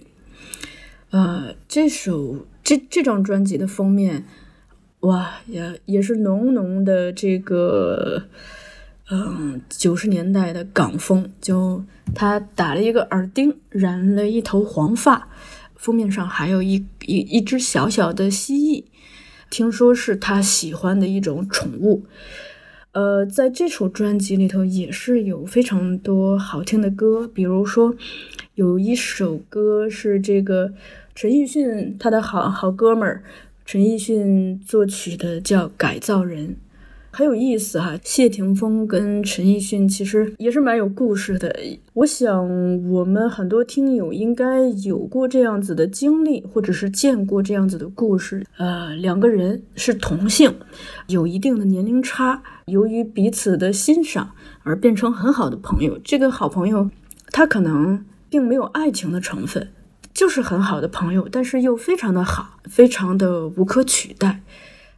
[1.11, 4.25] 呃，这首这这张专辑的封面，
[5.03, 8.25] 哇，也也是浓浓的这个，
[9.09, 11.31] 嗯，九十年代的港风。
[11.41, 15.29] 就他打了一个耳钉，染了一头黄发，
[15.77, 18.83] 封面上还有一一一只小小的蜥蜴，
[19.49, 22.05] 听说是他喜欢的一种宠物。
[22.97, 27.95] 呃，在这首专辑里头也是有非常多好听的歌，比如说
[28.55, 30.73] 有一首歌是这个
[31.15, 33.23] 陈奕迅他的好好哥们儿
[33.67, 36.49] 陈奕迅作曲的，叫《改造人》。
[37.11, 41.55] 很有意思哈，谢霆锋跟陈奕迅其实也是蛮有故事的。
[41.93, 48.43] 我想我们很多听友应该有过这样子的经历，或者是见过这样子的故事。
[48.57, 50.55] 呃，两个人是同性，
[51.09, 54.33] 有一定的年龄差，由于彼此的欣赏
[54.65, 55.97] 而变成很好的朋友。
[56.03, 56.91] 这个好朋友，
[57.31, 59.69] 他可能并没有爱情的成分，
[60.13, 64.43] 就是很好的朋友，但是又非常的好，非常的无可取代。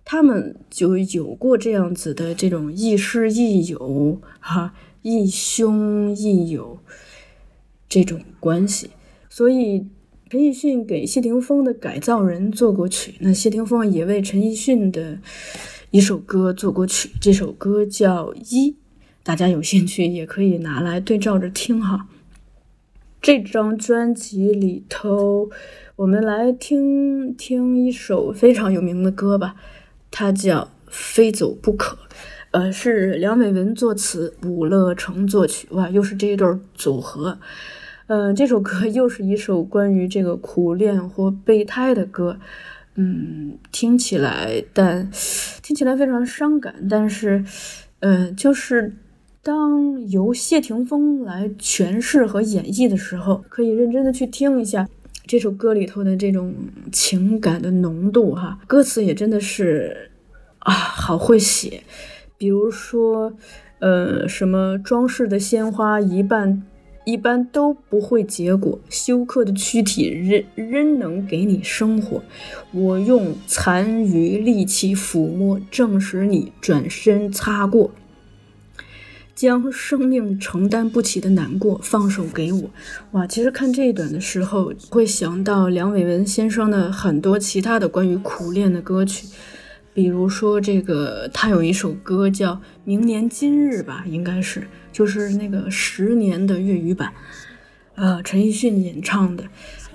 [0.02, 6.78] 他们就有过这样子的这种亦师亦友，哈，亦兄亦友
[7.86, 8.88] 这种关系。
[9.28, 9.86] 所以
[10.30, 15.18] 陈奕迅给谢霆锋的《改造人》做过曲，那谢霆锋也为陈奕迅的
[15.90, 18.72] 一首歌做过曲，这首歌叫《一》，
[19.22, 22.06] 大家有兴趣也可以拿来对照着听哈。
[23.22, 25.48] 这张专辑里头，
[25.96, 29.56] 我们来听听一首非常有名的歌吧，
[30.10, 31.96] 它叫《非走不可》，
[32.50, 37.38] 呃，是梁伟文作词，伍乐成作曲，哇，又是这一对组合。
[38.08, 42.38] 嗯，这首歌又是一首关于这个苦恋或备胎的歌，
[42.98, 45.10] 嗯，听起来，但
[45.62, 47.42] 听起来非常伤感，但是，
[48.00, 48.96] 嗯，就是。
[49.40, 54.86] 当由谢霆锋来诠释和演绎的时候，可以认真的去听一下
[55.26, 56.52] 这首歌里头的这种
[56.92, 60.10] 情感的浓度哈，歌词也真的是
[60.58, 61.82] 啊，好会写。
[62.36, 63.32] 比如说，
[63.78, 66.62] 呃，什么装饰的鲜花一半
[67.08, 72.22] 一般都不会结果，休克的躯体仍仍能给你生活。
[72.70, 77.90] 我用残余力气抚摸，证实你转身擦过。
[79.34, 82.70] 将生命承担不起的难过放手给我，
[83.12, 83.26] 哇！
[83.26, 89.26] 其实看这一段的时候，会想到梁伟文先生的很多其他的关于苦恋的歌曲，
[89.94, 92.52] 比如说这个他有一首歌叫
[92.84, 97.12] 《明年今日》吧，应该是就是那个十年的粤语版，
[97.96, 99.44] 呃，陈奕迅演唱的，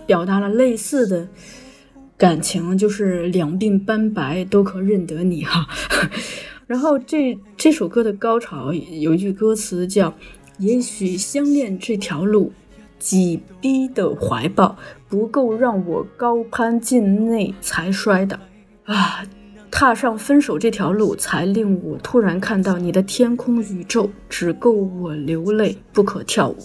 [0.05, 1.27] 表达了类似的
[2.17, 5.67] 感情，就是两鬓斑白都可认得你哈。
[6.67, 10.13] 然后这这首歌的高潮有一句歌词叫
[10.59, 12.51] ：“也许相恋这条路，
[12.99, 14.77] 挤逼的怀抱
[15.07, 18.37] 不够让我高攀进内才摔倒
[18.85, 19.25] 啊！
[19.75, 26.57] 踏上分手这条路，才令我突然看到你的天空宇宙只够我流泪，不可跳舞。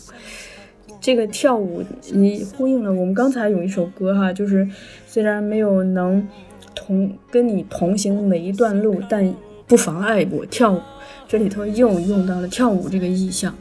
[1.01, 4.69] 这个跳舞，你呼应了我们刚才有一首歌哈，就是
[5.07, 6.29] 虽然没有能
[6.75, 9.35] 同跟你同行每一段路，但。”
[9.69, 10.81] 不妨碍我跳舞，
[11.29, 13.55] 这里头又用到了跳舞这个意象，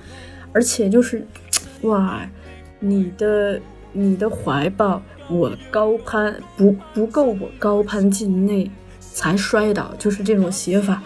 [0.54, 1.28] 而且就是，
[1.82, 2.26] 哇，
[2.80, 3.60] 你的
[3.92, 8.72] 你的怀抱，我高攀不不够，我高攀进内
[9.18, 11.02] 才摔倒，就是这种写法，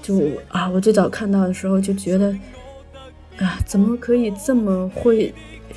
[0.00, 2.34] 就啊，我最早看到的时候就觉得，
[3.36, 5.34] 啊，怎么可以这么会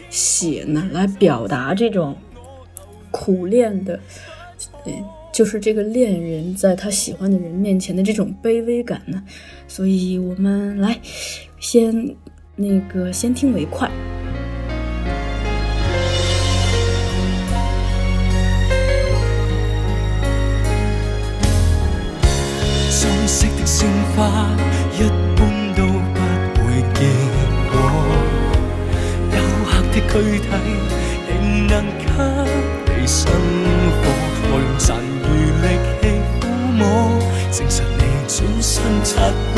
[0.09, 0.87] 写呢？
[0.93, 2.15] 来表达这种
[3.11, 3.99] 苦恋的，
[4.85, 4.93] 嗯。
[5.31, 9.23] 就是这个恋人在他喜欢的人面前的这种卑微感呢，
[9.69, 10.99] 所以我们来
[11.59, 12.15] 先
[12.57, 13.89] 那个先听为快。
[30.11, 30.47] 黑的躯体
[31.27, 31.31] 仍
[31.67, 32.03] 能给
[32.85, 34.03] 你生火。
[34.51, 35.25] 我用残余
[35.61, 35.65] 力
[36.01, 36.03] 气
[36.41, 36.43] 抚
[36.77, 36.81] 摸，
[37.51, 39.09] 证实你转身擦
[39.53, 39.57] 过，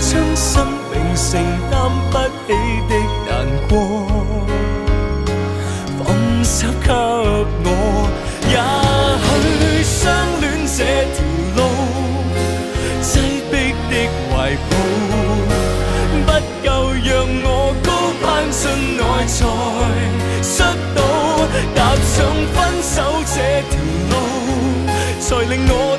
[0.00, 0.46] 将生
[0.92, 1.28] 命承
[1.70, 1.74] 担
[2.10, 2.14] 不
[2.46, 2.48] 起
[2.88, 2.92] 的
[3.26, 3.28] 难
[3.68, 3.72] 过，
[5.98, 5.98] 放
[6.44, 6.86] 手给
[7.64, 7.66] 我。
[8.50, 8.52] 也
[9.48, 9.96] 许相
[10.40, 10.78] 恋这
[11.14, 11.16] 条
[11.56, 11.58] 路，
[13.00, 13.10] 挤
[13.50, 13.52] 逼
[13.90, 13.92] 的
[14.28, 14.28] 怀
[14.68, 14.72] 抱，
[16.26, 16.28] 不
[16.64, 16.66] 够
[17.04, 17.08] 让
[17.44, 17.46] 我
[17.82, 17.88] 高
[18.22, 18.97] 攀进
[19.28, 19.44] 才
[20.42, 21.02] 摔倒，
[21.74, 22.16] 踏上
[22.54, 23.78] 分手这条
[24.10, 24.12] 路。
[25.20, 25.98] 才令我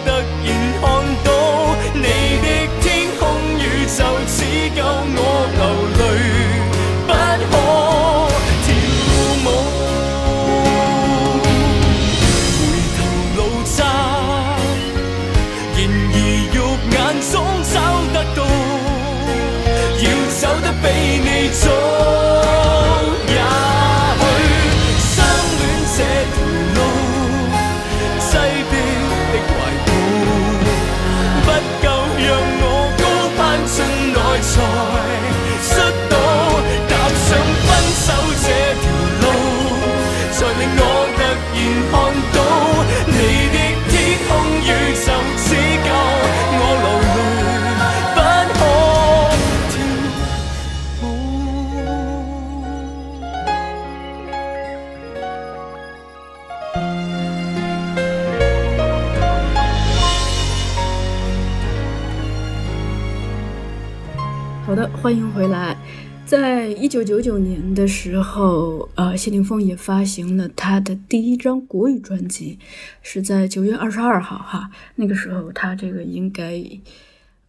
[65.02, 65.78] 欢迎回来。
[66.26, 72.60] 在一九九九年的时候，呃，谢霆锋也发行了他的第一张国语专辑，
[73.02, 76.62] 是在九月二十二号，哈，那个时候他这个应该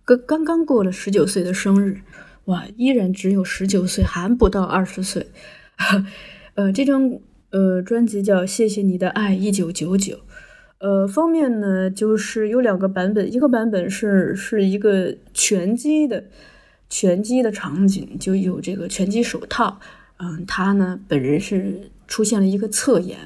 [0.05, 2.03] 刚刚刚过了十九岁的生日，
[2.44, 5.26] 哇，依然只有十九岁，还不到二十岁。
[6.55, 7.18] 呃，这张
[7.51, 10.14] 呃专辑叫《谢谢你的爱一九九九》，
[10.78, 16.24] 呃，方面呢，就是有两个版本，一个版本是是一个拳击的
[16.91, 19.80] 拳击的场景，就有这个拳击手套，
[20.18, 23.16] 嗯，他呢本人是出现了一个侧颜，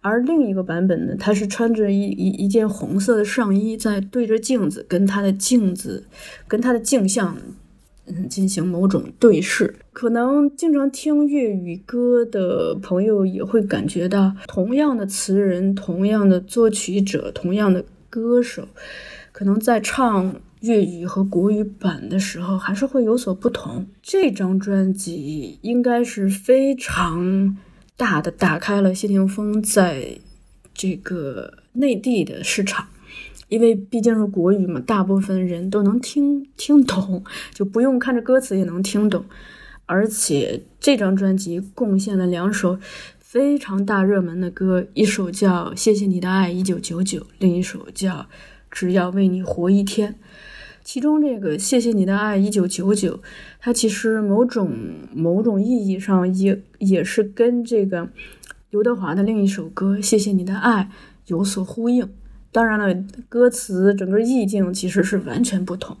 [0.00, 6.06] 而另一个版本呢，他是穿着一一一件红色的上衣，在对着镜子跟他的镜子
[6.46, 7.36] 跟他的镜像。
[8.12, 18.66] 嗯，进行某种对视，可能经常听粤语歌的朋友也会感觉到，同样的词人、同样的作曲者、同样的歌手，
[19.30, 23.86] 可能在唱粤语和国语版的时候，还是会有所不同。
[24.02, 27.56] 这张专辑应该是非常
[27.96, 30.18] 大的打开了谢霆锋在
[30.74, 32.86] 这个内地的市场。
[33.48, 39.24] 因为毕竟是国语嘛，大部分人都能听听懂，就不用看着歌词也能听懂。
[39.86, 42.78] 而且这张专辑贡献了两首
[43.18, 48.18] 非常大热门的歌，一首叫《谢谢你的爱一九九九》，另一首叫
[48.70, 50.12] 《只要为你活一天》。
[50.82, 53.16] 其中这个《谢谢你的爱一九九九》，
[53.58, 54.70] 它其实某种
[55.14, 58.08] 某种意义上也也是跟这个
[58.70, 60.84] 刘德华的另一首歌《谢谢你的爱》
[61.26, 62.08] 有所呼应。
[62.52, 65.96] 当然了，歌词整个意境其实是完全不同。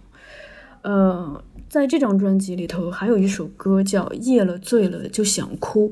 [0.82, 5.90] 呃，在这张专辑里头，还有一首歌叫《夜了醉了就想哭》，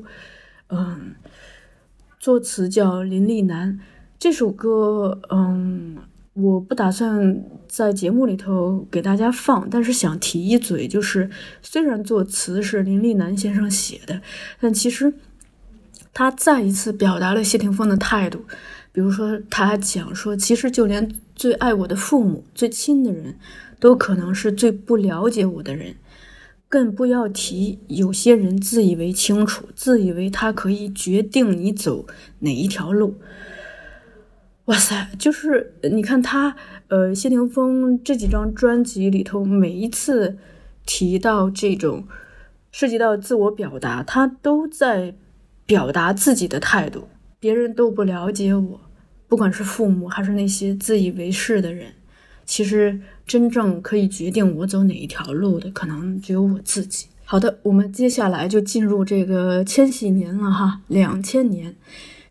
[0.67, 1.15] 嗯，
[2.19, 3.79] 作词叫林立南。
[4.17, 5.97] 这首歌，嗯，
[6.39, 11.29] 我不打算在节目里头给大家放，但是想提一嘴，就是
[11.61, 14.21] 虽然作词是林立南先生写的，
[14.59, 15.13] 但其实
[16.13, 18.45] 他再一次表达了谢霆锋的态度。
[18.91, 23.37] 比如说，他讲说，其实就连最爱我的父母、最亲的人，
[23.79, 25.95] 都可能是最不了解我的人，
[26.67, 32.07] 更不要提有些人自以为清楚，自以为他可以决定你走
[32.39, 33.15] 哪一条路。
[34.69, 36.55] 哇塞，就是你看他，
[36.89, 40.37] 呃，谢霆锋这几张专辑里头，每一次
[40.85, 42.07] 提到这种
[42.71, 45.15] 涉及到自我表达，他都在
[45.65, 47.07] 表达自己的态度。
[47.39, 48.81] 别人都不了解我，
[49.27, 51.91] 不管是父母还是那些自以为是的人，
[52.45, 57.07] 其实真正可以决定我走哪一条路的，可能只有我自己。
[57.25, 61.75] 好的，我们接下来就进入这个千禧年了哈，两千年，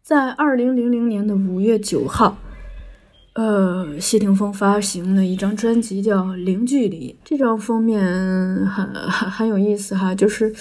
[0.09, 2.39] 在二零零零年的五月九号，
[3.35, 8.03] 呃，谢霆锋发行了一张专辑叫《零距离》，这张封面
[8.65, 10.55] 很很很有意思哈，就是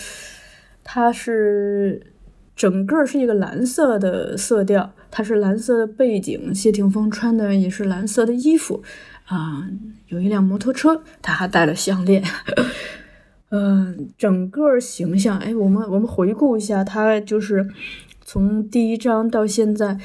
[0.84, 2.12] 它是。
[2.58, 8.82] 整个是一个蓝色的色调，它是蓝色的背景，谢霆锋穿的也是蓝色的衣服，
[9.28, 9.70] 啊，
[10.08, 12.24] 有一辆摩托车，他还戴了项链，
[13.52, 17.70] 嗯，整个形象，哎，我们我们回顾一下，他就是
[18.28, 19.98] 从第一张到现在。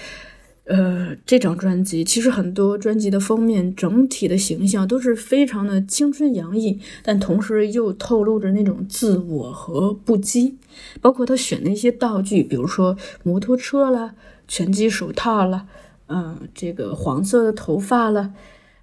[0.64, 10.54] 呃，这张专辑其实很多专辑的封面整体的形象都是非常的青春洋溢，但同时又透露着那种自我和不羁。
[11.00, 14.14] 包括他选的一些道具，比如说摩托车啦、
[14.46, 15.66] 拳击手套啦，
[16.06, 18.32] 嗯，这个黄色的头发了，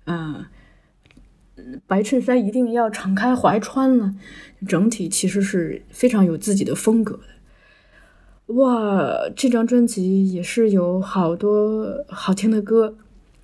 [0.06, 0.46] 嗯，
[1.88, 4.14] 白衬衫一定要敞开怀穿了，
[4.68, 7.39] 整体其实是非常有自己的风格的。
[8.50, 12.96] 哇，这张专辑也是有好多好听的歌，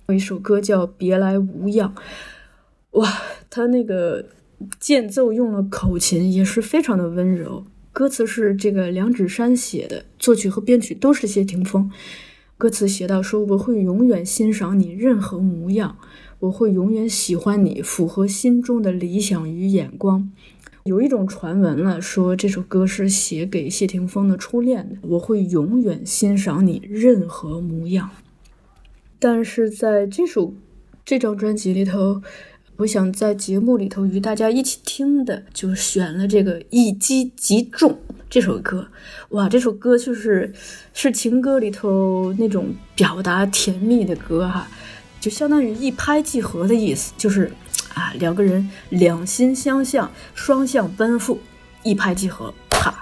[0.08, 1.94] 有一首歌叫《别来无恙》。
[2.98, 3.08] 哇，
[3.48, 4.24] 他那个
[4.80, 7.64] 间奏用了口琴，也是非常的温柔。
[7.92, 11.88] 歌词是这个梁芷珊写的，作曲和编曲都是谢霆锋。
[12.58, 15.96] 歌词写到说：“我会永远欣赏你任何模样，
[16.40, 20.32] 我会永远喜欢你，符合心中的理想与眼光。”
[20.86, 24.96] 有一种传闻了，说这首歌是写给谢霆锋的初恋的。
[25.02, 28.08] 我会永远欣赏你任何模样。
[29.18, 30.54] 但是在这首
[31.04, 32.22] 这张专辑里头，
[32.76, 37.90] 我想在节目里头与大家一起听的，就选了这个《一击即中》
[38.30, 38.86] 这首歌。
[39.30, 40.52] 哇，这首歌就是
[40.92, 44.68] 是情歌里头那种表达甜蜜的歌哈，
[45.26, 47.50] 就相当于一拍即合的意思，就是。
[47.94, 51.40] 啊，两个人两心相向，双向奔赴，
[51.82, 52.94] 一拍即合，啪！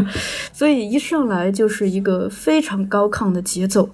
[0.52, 3.88] 所以一上来就是一个非常高亢的节奏。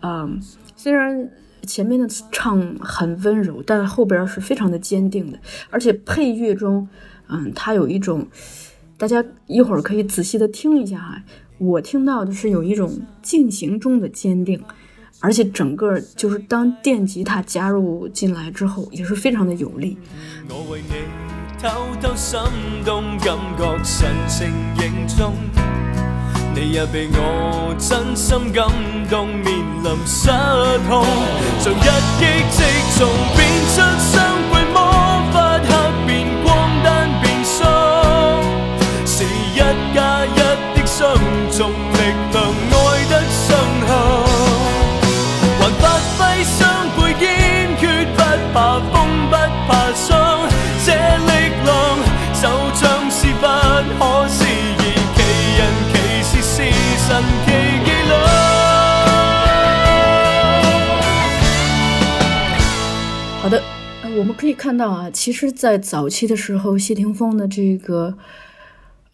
[0.00, 0.40] 嗯，
[0.74, 1.30] 虽然
[1.66, 5.38] 前面的唱很温柔，但后边是非常的坚定的。
[5.68, 6.88] 而且配乐中，
[7.28, 8.26] 嗯，它有一种，
[8.96, 11.22] 大家一会儿可以仔细的听一下哈。
[11.58, 14.62] 我听到的是有一种进行中的坚定。
[15.20, 19.98] 而且整个就是当电吉他加入进来之后，也是非常的有力。
[20.48, 20.94] 我为你
[21.62, 21.68] 偷
[22.00, 22.40] 偷心
[22.84, 25.34] 动，感觉神情凝重。
[26.54, 28.66] 你也被我真心感
[29.08, 30.30] 动，面临失
[30.88, 31.04] 控，
[31.60, 31.84] 像一
[32.18, 32.64] 击即
[32.98, 33.76] 中，变出
[34.10, 34.39] 双
[64.20, 68.18] 我们可以看到啊，其实，在早期的时候，谢霆锋的这个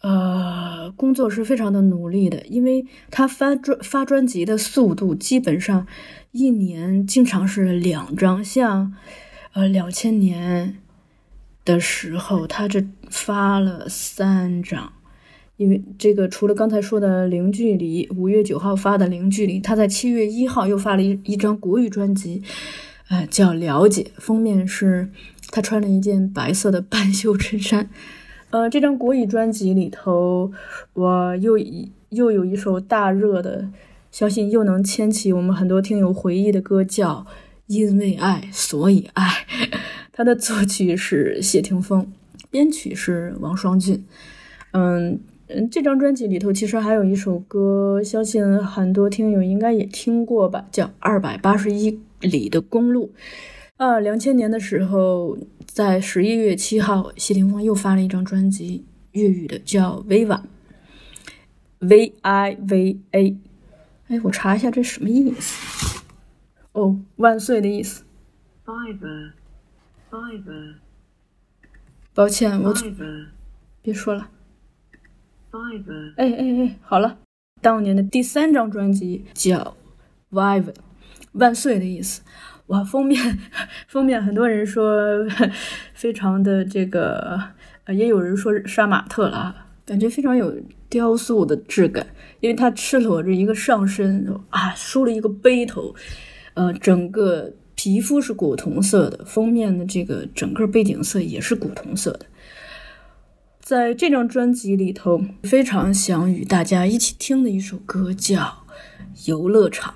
[0.01, 5.87] 呃工作是非常的努力的，因为他发专发专辑的速度基本上
[6.33, 8.93] 一年经常是两张，像
[9.53, 10.75] 呃两千年
[11.63, 14.91] 的时候，他这发了三张。
[15.55, 22.43] 因为这个，除了刚才说的《零距离》，五月九号发的《零距离》，他在七月一号又发了一一张国语专辑，
[23.09, 25.09] 呃，叫《了解》，封面是
[25.51, 27.89] 他穿了一件白色的半袖衬衫。
[28.49, 30.51] 呃，这张国语专辑里头，
[30.93, 31.57] 我又
[32.09, 33.69] 又有一首大热的，
[34.11, 37.25] 相信又能牵起我们很多听友回忆的歌，叫
[37.67, 39.25] 《因为爱所以爱》。
[40.11, 42.11] 它的作曲是谢霆锋，
[42.49, 44.03] 编曲是王双俊。
[44.71, 53.13] 嗯嗯，这张专辑里头其实还有一首歌，相信很多听友应该也听过吧，叫《二百八十一里的公路》。
[53.77, 60.39] 啊，两千年的时候，在十一月七号，谢霆锋又发了一张专辑，粤语的，叫《Viva》
[61.79, 63.37] ，V I V A。
[64.07, 66.01] 哎，我查一下这什么意思？
[66.71, 68.03] 哦，万岁的意思。
[68.65, 69.31] Fiver,
[72.13, 72.73] 抱歉，我
[73.81, 74.29] 别说了。
[75.51, 76.13] fiver.
[76.17, 77.19] 哎哎哎，好了，
[77.61, 79.75] 当年的第三张专辑叫
[80.35, 80.71] 《Vive》，
[81.37, 82.21] 万岁的意思。
[82.67, 83.39] 哇，封面
[83.87, 85.25] 封面很多人说
[85.93, 87.41] 非常的这个，
[87.87, 90.53] 也有人说杀马特了，感觉非常有
[90.89, 92.05] 雕塑的质感，
[92.41, 95.95] 因为它赤裸着一个上身啊，梳了一个背头，
[96.55, 102.25] 呃，整个皮肤是古铜色的，封面的这个整个背景色也是古铜色的。
[103.61, 108.41] 在这张专辑里头，非常想与大家一起听的一首歌叫
[109.29, 109.93] 《游乐场》。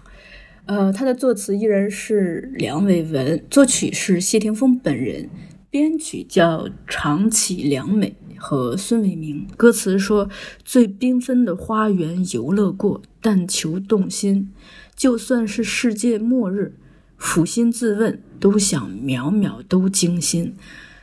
[0.66, 5.30] 呃，它的作词依然是梁伟文，作曲是谢霆锋本人，
[5.70, 9.48] 编曲叫长崎良美和孙伟明。
[9.58, 10.30] 歌词说
[10.64, 14.52] ：“最缤纷的花园游乐过，但求动心。
[14.96, 16.76] 就算是世界末日，
[17.20, 20.56] 抚心自问，都想秒秒都惊心。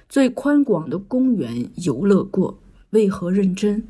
[0.09, 3.83] 最宽广的公园游乐过，为何认真？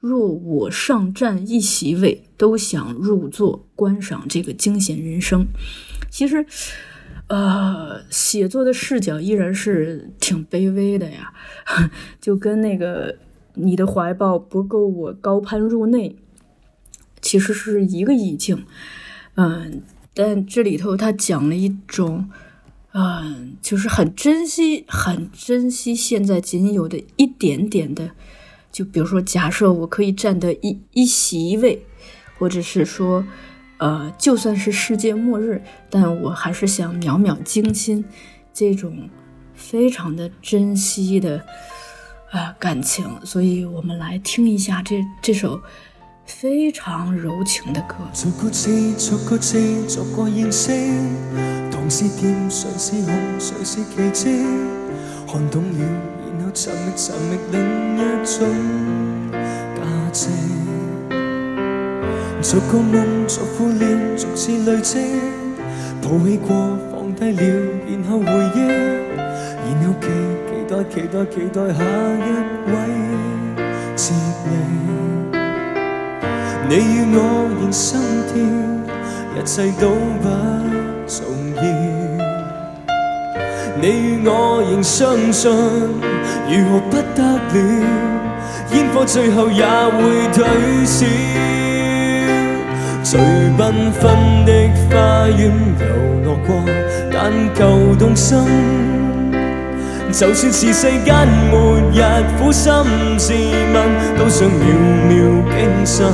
[0.00, 5.46] 若我上占一席位，都想入座观赏这个惊险人生。
[6.10, 6.46] 其实，
[7.28, 11.32] 呃，写作的视角依然是挺卑微的呀，
[12.20, 13.16] 就跟那个
[13.54, 16.16] 你的怀抱不够我高攀入内，
[17.20, 18.64] 其实是一个意境。
[19.34, 19.82] 嗯，
[20.14, 22.30] 但这里头他讲了一种。
[22.98, 28.12] 嗯，就是很珍惜，很珍惜现在仅有的一点点的，
[28.76, 31.82] 就比如说，假设我可以占得一一席位，
[32.38, 33.24] 或者是说，
[33.78, 38.04] 呃，就算是世界末日，但我还是想秒秒惊心，
[38.52, 39.08] 这种
[39.54, 41.42] 非常的珍惜的
[42.30, 43.08] 啊、感情。
[43.24, 45.58] 所以我们来听一下这这首
[46.26, 47.94] 非常柔情的歌。
[48.12, 50.92] 逐個字，逐個字，逐個認識。
[51.72, 54.46] 同是甜，誰是紅，誰是奇蹟？
[55.26, 56.15] 看懂了，
[56.46, 57.58] 然後尋覓尋覓另
[57.96, 58.38] 一種
[59.74, 59.80] 價
[60.12, 60.28] 值。
[62.40, 64.94] 逐個夢，逐副臉，逐次累積。
[66.02, 67.42] 抱起過，放低了，
[67.90, 68.58] 然後回憶，
[69.64, 70.06] 然後期
[70.46, 72.28] 期待期待期待下一
[72.70, 72.74] 位
[73.96, 74.48] 接力。
[76.68, 77.18] 你與我
[77.60, 78.34] 仍心跳，
[79.34, 79.84] 一切都
[80.22, 80.24] 不
[81.08, 81.16] 重
[81.56, 81.95] 要。
[83.80, 85.50] 你与我仍相信，
[86.48, 87.56] 如何不得了？
[88.72, 90.44] 煙火最後也會退
[90.84, 91.04] 燒。
[93.02, 94.52] 最缤纷的
[94.90, 95.86] 花園遊
[96.24, 96.48] 樂過，
[97.12, 98.38] 但求動心。
[100.10, 102.02] 就算是世間末日，
[102.38, 102.72] 苦心
[103.18, 103.86] 自問，
[104.18, 104.66] 都想秒
[105.06, 105.14] 秒
[105.52, 106.06] 驚心。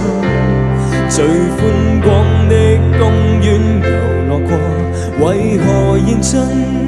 [1.08, 2.10] 最寬廣
[2.48, 2.54] 的
[2.98, 3.88] 公園遊
[4.28, 6.81] 樂過，為何認真？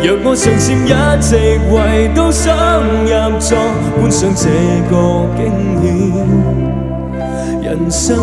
[0.00, 0.88] 若我常佔一
[1.20, 1.34] 席
[1.74, 2.54] 位，都想
[3.02, 3.08] 入
[3.40, 3.58] 座，
[3.98, 4.48] 觀賞這
[4.88, 5.50] 個驚
[5.82, 5.84] 險。
[7.64, 8.16] 人生。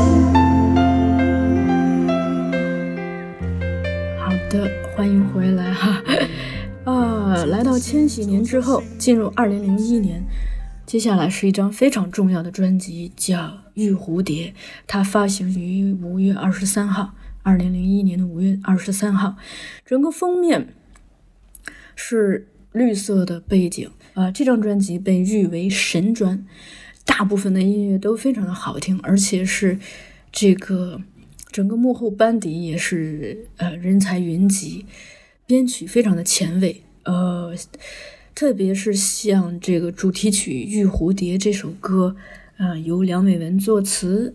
[4.18, 6.02] 好的，欢迎回来哈。
[6.86, 10.24] 啊， 来到千禧年之后，进入二零零一年，
[10.86, 13.38] 接下来是一张非常重要的专辑，叫
[13.74, 14.48] 《玉蝴蝶》，
[14.88, 17.12] 它发行于五月二十三号，
[17.44, 19.36] 二零零一年的五月二十三号。
[19.86, 20.70] 整个封面
[21.96, 23.90] 是绿色的背景。
[24.14, 26.46] 啊、这张专辑被誉为神专，
[27.04, 29.78] 大部分的音乐都非常的好听，而且是
[30.32, 31.02] 这个
[31.52, 34.86] 整个幕后班底也是呃人才云集，
[35.46, 37.54] 编曲非常的前卫，呃，
[38.34, 42.16] 特别是像这个主题曲《玉蝴蝶》这首歌，
[42.58, 44.34] 呃，由梁伟文作词，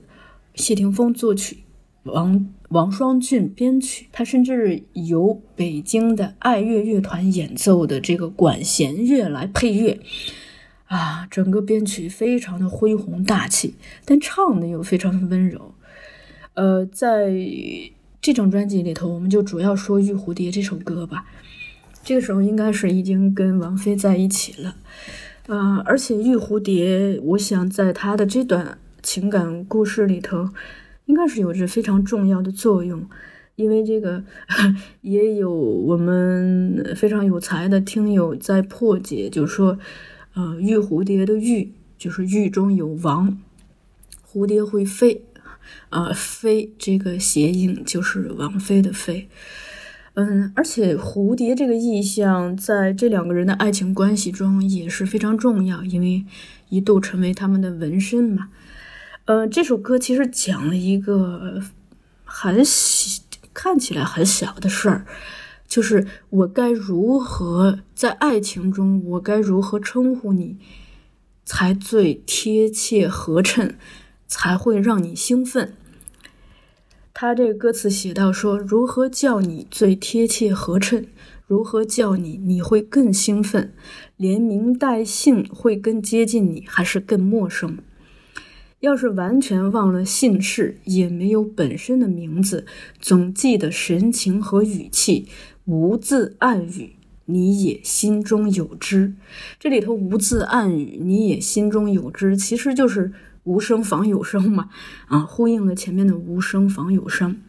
[0.54, 1.58] 谢霆锋作曲，
[2.02, 9.98] 王王双俊编曲，他甚至由北京的爱乐乐团演奏的这个管弦乐来配乐。
[10.86, 15.74] 啊，整个编曲非常的恢宏大气，但唱的又非常的温柔。
[16.54, 17.32] 呃，在
[18.20, 21.26] 这张专辑里头，我们就主要说《玉蝴蝶》这首歌吧。
[22.02, 24.76] 这个时候应该是已经跟王菲在一起了，
[25.46, 30.48] 呃，而且玉蝴蝶，我想在她的这段情感故事里头，
[31.10, 33.04] 应该是有着非常重要的作用，
[33.56, 34.22] 因为这个
[35.02, 39.76] 也有我们非常有才的听友在破解，就是说，
[40.34, 43.36] 呃，玉蝴蝶的玉就是玉中有王，
[44.24, 45.24] 蝴蝶会飞，
[45.88, 49.28] 啊、飞这个谐音就是王妃的妃。
[50.14, 56.24] 嗯，而且蝴蝶这个意象在这两个人的爱情关系中也是非常重要，因为
[56.68, 58.48] 一度成为他们的纹身嘛。
[59.26, 61.62] 呃，这首歌其实讲了一个
[62.24, 63.22] 很小，
[63.54, 65.06] 看起来很小的事儿，
[65.68, 70.56] 就是我该如何在爱情中，我该如何称呼你，
[71.44, 73.78] 才最贴切合衬，
[74.26, 75.74] 才会让你兴奋。
[77.12, 81.06] 他这个歌词写到说：“如何叫你最贴切合衬？
[81.46, 83.74] 如何叫你你会更兴奋？
[84.16, 87.78] 连名带姓会更接近你，还是更陌生？
[88.80, 92.66] 要是完全忘了姓氏，也没有本身的名字，
[92.98, 95.28] 总记得神情和语气，
[95.64, 99.14] 无字暗语，你也心中有知。
[99.58, 103.12] 这里头无字暗语，你也心中有知，其实就是。”
[103.44, 104.68] 无声仿有声嘛，
[105.06, 107.40] 啊，呼应了前面的无声仿有声。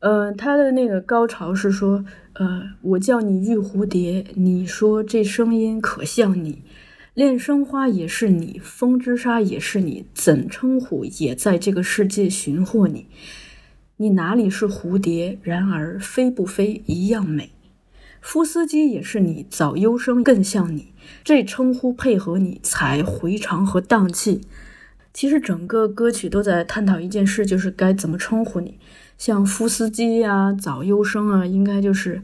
[0.00, 2.04] 呃，他的那个高潮是说，
[2.34, 6.62] 呃，我叫你玉蝴蝶，你说这声音可像你，
[7.14, 13.06] 恋生花也是你，风之沙也是你，怎称呼也在这个世界寻获你。
[13.98, 15.38] 你哪里是蝴蝶？
[15.44, 17.52] 然而飞不飞一样美。
[18.20, 20.92] 夫斯基也是你，早优生更像你，
[21.22, 24.40] 这称呼配合你才回肠和荡气。
[25.12, 28.76] 其实整个歌曲都在探讨一件事，就是该怎么称呼你。
[29.16, 32.22] 像夫斯基呀、早优生啊，应该就是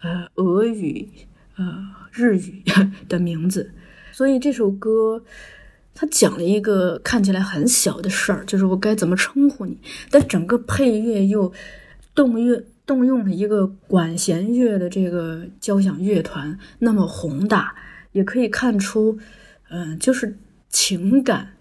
[0.00, 1.10] 呃俄语、
[1.58, 2.62] 呃日语
[3.06, 3.72] 的名字。
[4.20, 5.24] 所以这首歌
[5.94, 9.78] 它讲了一个看起来很小的事儿，就是我该怎么称呼你。
[10.10, 11.50] 但整个配乐又
[12.14, 17.74] 动乐动用了一个管弦乐的这个交响乐团，那么宏大，
[18.12, 19.18] 也可以看出，
[19.70, 20.36] 嗯、就是
[20.68, 21.54] 情感。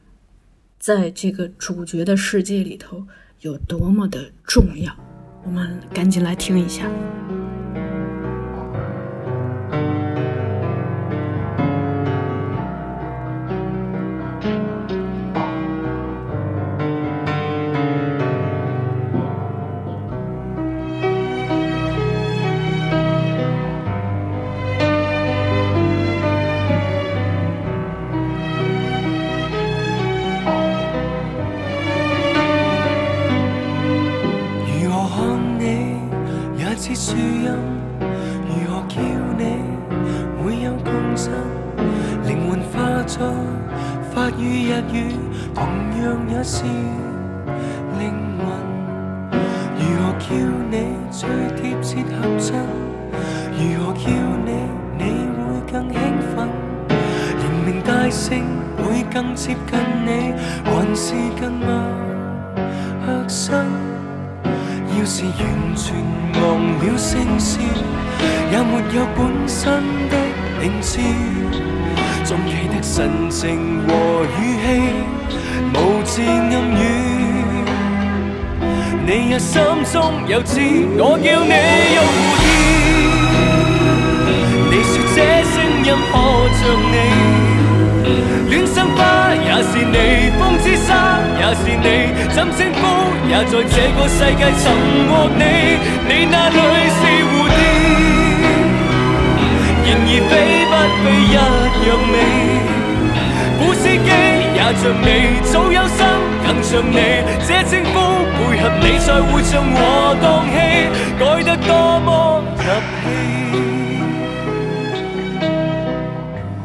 [0.78, 3.07] 在这个主角的世界里头
[3.39, 4.93] 有多么的重要，
[5.45, 6.91] 我们赶紧来听一下。
[46.52, 46.64] 是
[48.00, 48.47] 灵魂。
[49.78, 50.34] 如何叫
[50.72, 50.74] 你
[51.12, 52.47] 最贴切合襯？
[53.54, 54.10] 如何叫
[54.43, 54.50] 你
[54.97, 55.04] 你
[55.38, 55.95] 会更興
[56.34, 56.50] 奮？
[57.38, 58.43] 連名帶姓
[58.78, 60.34] 會更接近你，
[60.66, 61.70] 還是更陌
[63.28, 63.64] 生？
[64.97, 65.95] 要是完全
[66.41, 66.41] 忘
[66.80, 67.60] 了聲線，
[68.52, 70.18] 也沒有本身的
[70.60, 71.00] 名字，
[72.30, 73.92] 總記得神情和
[74.38, 74.70] 语气，
[75.74, 76.30] 无字暗
[76.78, 76.80] 语。
[79.04, 79.60] 你也心
[79.92, 80.62] 中有知，
[81.00, 81.54] 我叫你
[81.90, 82.46] 玉蝴蝶。
[84.70, 86.14] 你说这声音可
[86.54, 86.62] 像
[86.94, 86.96] 你，
[88.52, 89.00] 恋生花
[89.34, 89.98] 也是你，
[90.38, 90.88] 风之沙
[91.34, 92.14] 也是你。
[92.30, 92.80] 怎称呼，
[93.28, 94.64] 也在这个世界寻
[95.10, 95.42] 获你。
[96.08, 96.54] 你那里
[96.94, 97.58] 是蝴蝶，
[99.90, 100.32] 然而飛
[100.70, 102.14] 不飛一樣美。
[103.58, 104.08] 古司機
[104.54, 105.10] 也像你，
[105.52, 106.06] 早有心
[106.46, 106.96] 更像你，
[107.48, 107.98] 這稱呼
[108.36, 109.76] 配合你才會像和
[110.22, 110.54] 當戲，
[111.18, 111.70] 改得多
[112.02, 112.08] 麼
[112.56, 112.70] 入
[113.02, 113.10] 戲。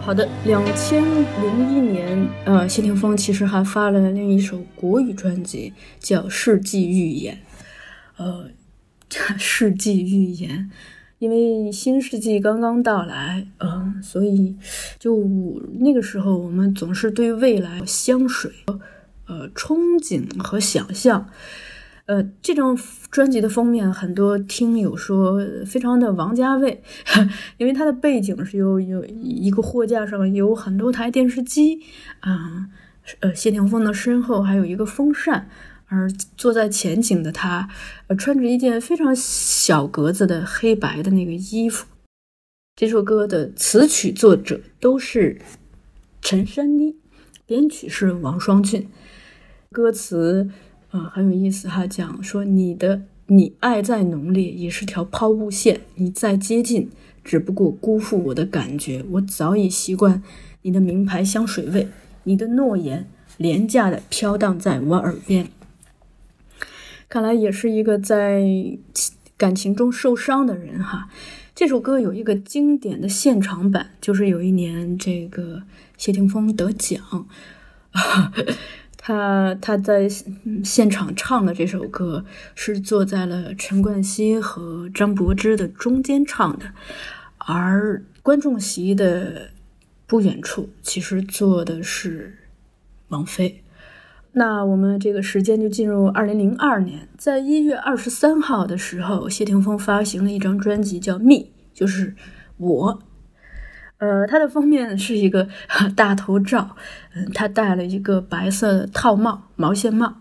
[0.03, 7.39] 好的，两千零一年，呃，谢霆锋其实还发了另一首国语专辑，叫《世纪预言》。
[8.23, 8.51] 呃，
[9.39, 10.71] 世纪预言，
[11.25, 14.55] 因为新世纪刚刚到来，嗯、所以
[14.99, 15.25] 就
[15.81, 18.53] 那个时候，我们总是对未来香水，
[19.27, 21.27] 呃，憧憬和想象。
[22.05, 22.79] 呃，这张
[23.11, 26.83] 专辑的封面，很多听友说非常的王家卫，
[27.57, 31.81] 因为它的背景是有有一个货架上有很多台电视机，
[32.21, 32.69] 啊、
[33.21, 35.49] 呃，谢霆锋的身后还有一个风扇，
[35.95, 37.69] 而坐在前景的他，
[38.09, 41.87] 呃，穿着一件非常小格子的黑白的那个衣服。
[42.75, 45.41] 这首歌的词曲作者都是
[46.21, 46.97] 陈珊妮，
[47.47, 48.89] 编曲是王双俊，
[49.71, 50.51] 歌词。
[50.91, 56.89] 啊，很有意思哈，讲说你的你爱再浓烈也是条抛物线，你再接近，
[57.25, 59.05] 只不过辜负我的感觉。
[59.11, 60.23] 我早已习惯
[60.63, 61.89] 你的名牌香水味，
[62.23, 65.49] 你的诺言廉价的飘荡在我耳边。
[67.15, 68.43] 看来也是一个在
[69.37, 71.09] 感情中受伤的人哈。
[71.55, 75.63] 这首歌有一个经典的现场版，就是有一年这个
[75.97, 77.29] 谢霆锋得奖。
[78.99, 80.09] 他他在
[80.65, 82.25] 现场唱的这首歌
[82.57, 86.73] 是坐在了陈冠希和张柏芝的中间唱的，
[87.39, 89.51] 而观众席的
[90.09, 92.39] 不远处其实坐的是
[93.07, 93.61] 王菲。
[94.37, 101.35] 那我们这个时间就进入二零零二年，在一月二十三号的时候，谢霆锋发行了一张专辑，叫《Me》，
[101.73, 102.15] 就是
[102.57, 102.99] 我。
[103.99, 105.49] 呃，他的封面是一个
[105.95, 106.77] 大头照，
[107.15, 110.17] 嗯，他戴了一个白色的套帽，毛线帽。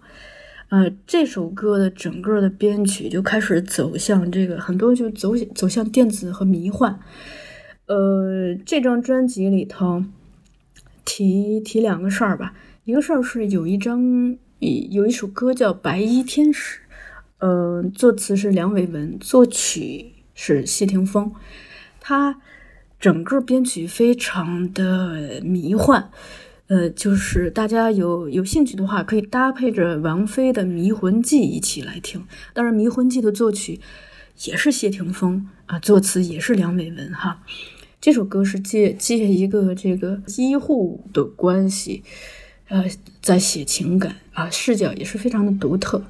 [0.70, 7.00] 呃，这首歌的整个的编曲就开始走向这个很多就走走向电子和迷幻。
[7.88, 10.04] 呃，这张专辑里头
[11.04, 12.54] 提提两个事儿吧，
[12.86, 16.80] 一个事儿是有一张有一首歌叫《白衣天使》，
[17.40, 21.32] 呃，作词是梁伟文，作曲是谢霆锋，
[22.00, 22.40] 他。
[23.00, 26.10] 整个编曲非常的迷幻，
[26.68, 32.26] 呃，就是大家有有兴趣的话，可以搭配着王菲的《迷魂记》一起来听。
[32.54, 33.82] 当然，《迷魂记》的作曲
[34.46, 37.44] 也是谢霆锋啊，作词也是梁伟文哈。
[38.00, 42.06] 这首歌是借借一个这个医护的关系，
[42.74, 42.84] 呃，
[43.22, 46.02] 在写情感啊，视角也是非常的独特。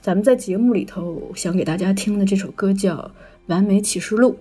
[0.00, 2.96] 咱们在节目里头想给大家听的这首歌叫
[3.46, 4.32] 《完美启示录》。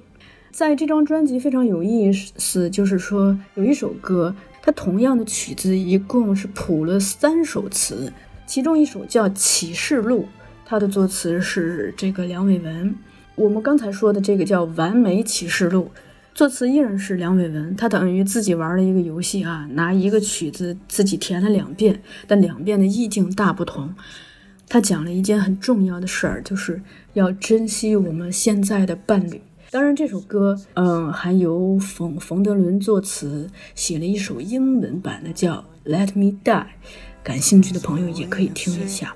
[0.49, 8.11] 在这张专辑非常有意思，就是说有一首歌，它同样的曲子一共是谱了三首词，
[8.47, 10.23] 其中一首叫《启示录》，
[10.65, 12.95] 它的作词是这个梁伟文。
[13.36, 15.91] 我们刚才说的这个叫《完美启示录》，
[16.34, 17.75] 作词依然是梁伟文。
[17.75, 23.93] 他等于自己玩了一个游戏啊，拿一个曲子自己填了两遍，但两遍的意境大不同。
[24.67, 26.82] 他讲了一件很重要的事儿，就是
[27.13, 29.41] 要珍惜我们现在的伴侣。
[29.69, 36.43] 当然，这首歌，嗯，还由冯冯德伦作词，写了一首英文版的，叫《Let Me Die》。
[37.23, 39.13] 感兴趣的朋友也可以听一下。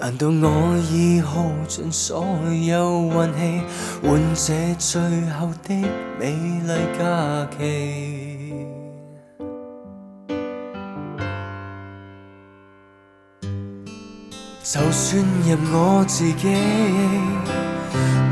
[0.00, 2.24] 難道我已耗盡所
[2.66, 3.60] 有運氣，
[4.02, 4.98] 換這最
[5.28, 5.74] 後的
[6.18, 6.34] 美
[6.66, 8.64] 麗假期？
[14.62, 16.48] 就算任我自己，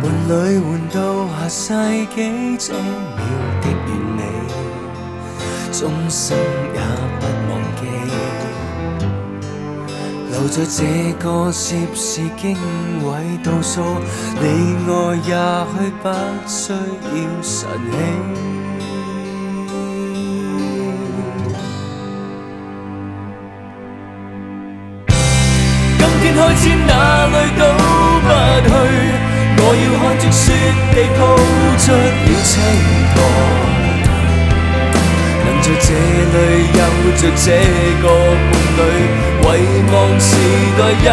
[0.01, 0.33] 伴侶
[0.65, 1.75] 換到下世
[2.15, 2.17] 纪，
[2.57, 3.21] 这秒
[3.61, 4.19] 的完美，
[5.71, 6.35] 終生
[6.75, 6.81] 也
[10.31, 10.83] 留在這
[11.19, 12.57] 個攝氏經
[13.03, 13.07] 緯
[13.43, 13.83] 倒數，
[14.41, 14.45] 你
[14.87, 14.91] 我
[15.27, 15.33] 也
[15.73, 16.07] 许不
[16.47, 17.51] 需要晨
[17.93, 17.97] 曦。
[26.39, 26.93] 開始哪
[27.27, 27.61] 里都
[28.23, 28.29] 不
[28.63, 28.71] 去，
[29.59, 30.45] 我要看着雪
[30.95, 31.19] 地铺
[31.83, 32.49] 出了青
[33.13, 33.17] 苔，
[35.43, 35.89] 能在这
[36.33, 36.37] 里
[36.79, 36.81] 有
[37.13, 37.47] 着這
[38.03, 38.05] 個
[38.45, 38.81] 伴侶，
[39.43, 39.47] 遺
[39.93, 40.31] 忘時
[40.77, 41.07] 代也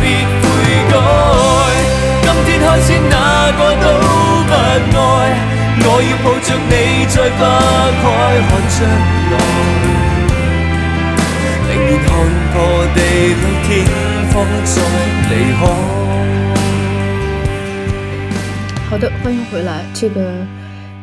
[0.00, 0.02] 別
[0.42, 0.44] 悔
[0.90, 0.94] 改。
[2.22, 3.14] 今天開始哪
[3.58, 3.84] 個都
[4.46, 5.00] 不愛。
[5.82, 6.72] 我要抱着你，
[7.06, 7.40] 再不
[8.02, 8.04] 开
[8.48, 8.78] 看将
[9.30, 9.34] 来，
[11.66, 12.08] 宁愿看
[12.52, 12.54] 破
[12.94, 12.98] 地
[13.40, 13.68] 老天
[14.32, 14.34] 荒
[14.64, 14.72] 再
[15.30, 15.60] 离开。
[18.90, 19.70] 好的，欢迎回来。
[19.94, 20.16] 这个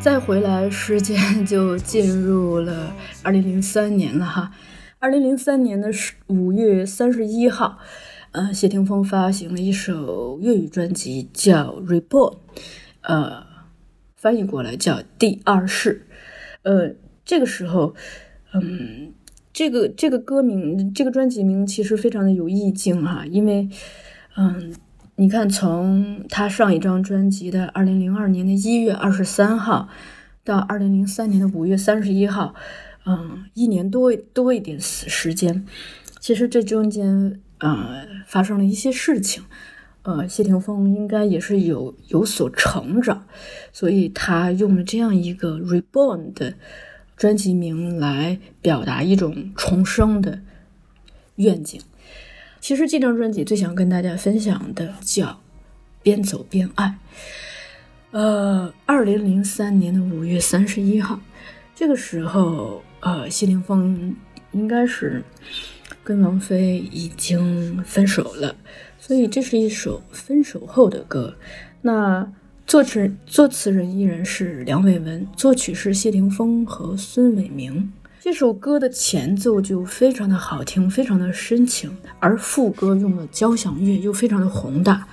[0.08, 4.54] 再回来，时间就进入了 二零零三年了哈。
[5.00, 7.80] 二零零三年的十五月三十一号，
[8.32, 12.36] 呃，谢霆锋发行了一首粤语专辑，叫《Report》，
[13.02, 13.46] 呃，
[14.16, 16.08] 翻译过来叫《第二世》。
[16.62, 16.96] 呃，
[17.26, 17.94] 这个时候，
[18.54, 19.12] 嗯，
[19.52, 23.68] 这个这个歌名，这个专辑名其实非常的有意境哈，因为，
[24.38, 24.74] 嗯。
[25.20, 29.90] 你看，从他上一张专辑的二零零二年的一月二十三号，
[30.44, 32.54] 到二零零三年的五月三十一号，
[33.04, 35.66] 嗯，一年多多一点时时间，
[36.20, 39.44] 其实这中间呃发生了一些事情，
[40.04, 43.26] 呃，谢霆锋应该也是有有所成长，
[43.74, 46.54] 所以他用了这样一个 reborn 的
[47.16, 50.42] 专辑名来表达一种重生的
[51.38, 51.82] 愿景。
[52.60, 55.26] 其实这张专辑最想跟大家分享的叫
[56.04, 56.86] 《边走边爱》。
[58.12, 61.20] 呃，二零零三年的五月三十一号，
[61.76, 64.16] 这个时候，呃，谢霆锋
[64.54, 65.24] 应该是
[66.04, 68.56] 跟王菲已经分手了，
[68.98, 71.36] 所以这是一首分手后的歌。
[71.82, 72.32] 那
[72.66, 77.94] 作词作词人依然是梁伟文，作曲是谢霆锋和孙伟明。
[78.30, 85.08] 这首歌的前奏就非常的好听，非常的深情，而副歌用了交响乐又非常的宏大。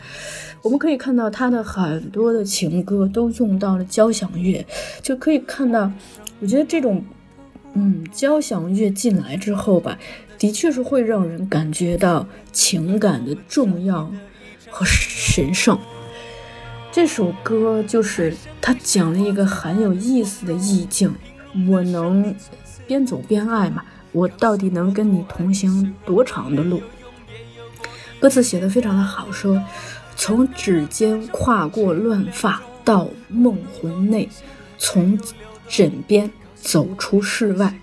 [0.63, 4.67] 我们可以看到他的很多的情歌都用到了交响乐，
[5.01, 5.89] 就可以看到，
[6.41, 7.05] 我觉得这种，
[7.75, 9.97] 嗯，交响乐进来之后吧，
[10.37, 14.13] 的确是会让人感觉到情感的重要
[14.69, 15.79] 和神圣。
[16.91, 21.15] 这首歌就是他讲了一个很有意思的意境，
[21.69, 22.35] 我能。
[22.87, 26.83] 边走边爱嘛，我到底能跟你同行多长的路？
[28.21, 29.63] 歌词写的非常的好，说
[30.17, 34.29] 从指尖跨过乱发到梦魂内，
[34.79, 35.19] 从
[35.69, 37.79] 枕边走出室外，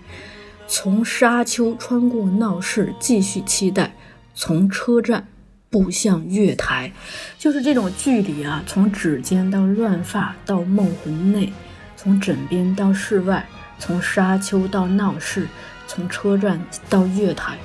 [0.66, 3.94] 从沙丘穿过闹市继续期待，
[4.34, 5.28] 从车站
[5.70, 6.92] 步向月台，
[7.38, 11.52] 就是这种距离啊，从指尖到乱发到梦魂内，
[11.96, 13.46] 从枕边到室外。
[13.84, 15.48] 从沙丘到闹市，
[15.88, 17.58] 从车站到月台，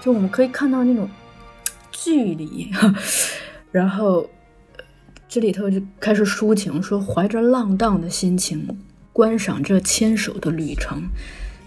[0.00, 1.06] 就我们可以看到那种
[1.92, 2.70] 距离。
[3.70, 4.26] 然后
[5.28, 8.66] 这里头就开始抒情，说怀着浪荡的心情
[9.12, 11.02] 观赏这牵手的旅程，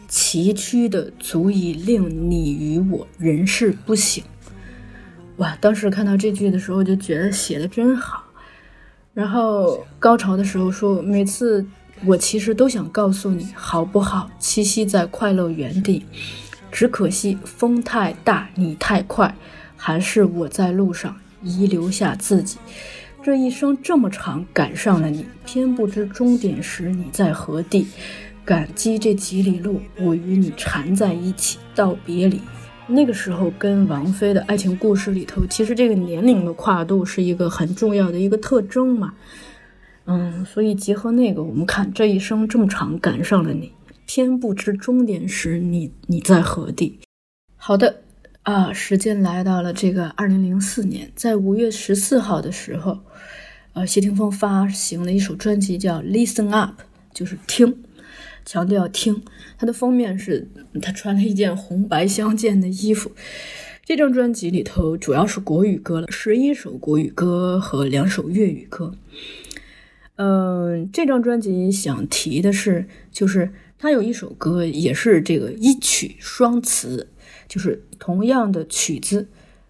[0.08, 4.24] 崎岖的足以令你与我人事不省。
[5.38, 5.56] 哇！
[5.62, 8.24] 当时看到这句的时候，就觉得写的真好。
[9.14, 11.64] 然后高潮的时候说，每次。
[12.06, 14.30] 我其实都想告诉你，好不好？
[14.40, 16.06] 栖息在快乐原地，
[16.72, 19.34] 只可惜风太大，你太快，
[19.78, 22.58] 还是我在路上遗留下自己。
[23.24, 27.88] 这一生这么长，赶上了你，偏不知终点时你在何地。
[28.44, 32.42] 感激这几里路，我与你缠在一起道别离。
[32.86, 39.14] 那个时候跟王菲的爱情故事里头，其实这个年龄的跨度是一个很重要的一个特征嘛。
[40.06, 43.72] 嗯，所以结合那个，我们看这一生这么长，赶上了你，
[44.06, 47.00] 偏不知终点时你你在何地。
[47.56, 48.02] 好的
[48.42, 53.00] 啊，时间来到了这个二零零四年，在五月十四号的时候，
[53.72, 56.82] 呃，谢霆锋发行了一首专辑叫《Listen Up》，
[57.14, 57.84] 就是听，
[58.46, 59.24] 强调听。
[59.58, 60.50] 他的封面是
[60.82, 63.14] 他穿了一件红白相间的衣服。
[63.86, 68.94] 这张专辑里头主要是国语歌了，十一首国语歌和两首粤语歌。
[70.16, 77.10] 嗯，这张专辑想提的是，就是他有一首歌也是这个一曲双词，
[77.48, 79.28] 就是同样的曲子，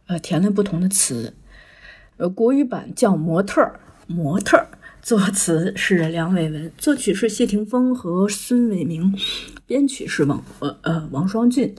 [0.08, 1.34] 呃，填了不同的词。
[2.18, 3.80] 呃，国语版叫《模特儿》，
[4.14, 4.68] 模特儿，
[5.02, 9.18] 作词是梁伟文，作曲是谢霆锋和孙伟明，
[9.66, 11.74] 编曲是王呃呃王双俊。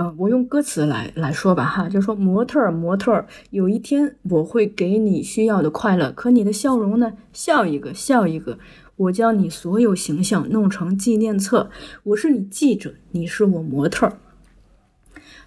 [0.00, 7.14] 嗯，我用歌词来来说吧，哈，就说模特儿，模特儿，有一天我会给你需要的快乐，可你的笑容呢？
[7.32, 8.60] 笑一个，笑一个，
[8.94, 11.68] 我将你所有形象弄成纪念册。
[12.04, 14.18] 我是你记者，你是我模特儿。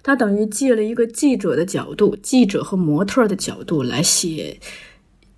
[0.02, 4.58] 他等于借了一个记者的角度，记者和模特儿的角度来写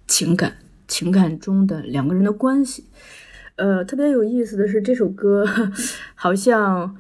[0.09, 0.57] 情感，
[0.89, 2.87] 情感中的两个人的关系。
[3.55, 5.47] 呃，特别有意思的是，这首歌
[6.17, 6.97] 好像，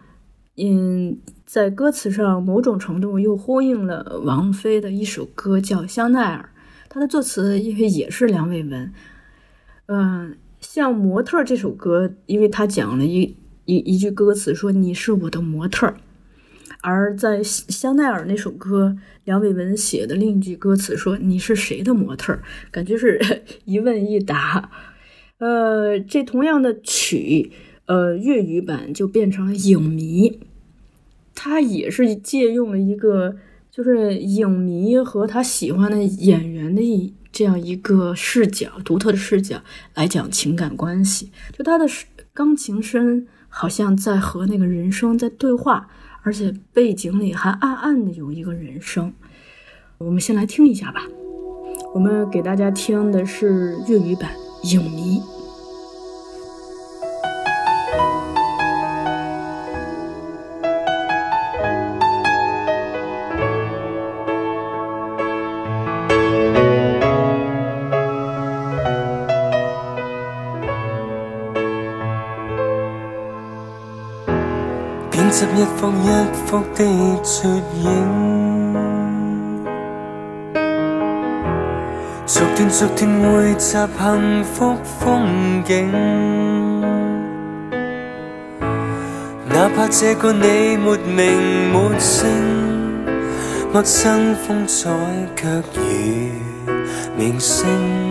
[0.56, 1.18] 嗯。
[1.54, 6.50] 在歌词上，某种程度又呼应了王菲的一首歌，叫《香奈儿》。
[6.88, 8.92] 它的作词因为也是梁伟文。
[9.86, 13.36] 嗯，像《模特》这首歌，因为他讲了一
[13.66, 15.94] 一一句歌词说你是我的模特，
[16.82, 22.36] 而在香奈儿那首歌，梁伟文写的另一句歌词说你是谁的模特，
[22.72, 23.20] 感觉是
[23.64, 24.72] 一问一答。
[25.38, 27.52] 呃，这同样的曲，
[27.86, 30.40] 呃，粤语版就变成了影迷，
[31.34, 33.36] 他也是借用了一个
[33.70, 39.60] 就是影迷和他喜欢的演员的一这样一个视角，独特的视角
[39.94, 41.32] 来讲情感关系。
[41.52, 41.86] 就他的
[42.32, 45.88] 钢琴声好像在和那个人声在对话，
[46.22, 49.12] 而且背景里还暗暗的有一个人声。
[49.98, 51.02] 我们先来听一下吧。
[51.94, 54.30] 我们给大家听的是粤语版
[54.72, 55.18] 《影迷》。
[75.56, 76.08] 一幅一
[76.46, 76.84] 幅的
[77.22, 77.48] 撮
[77.80, 77.86] 影，
[82.26, 85.72] 逐段逐段汇集幸福风景。
[89.48, 92.28] 哪怕这个你没名没姓，
[93.72, 94.90] 陌生风采
[95.36, 96.32] 却如
[97.16, 98.03] 明星。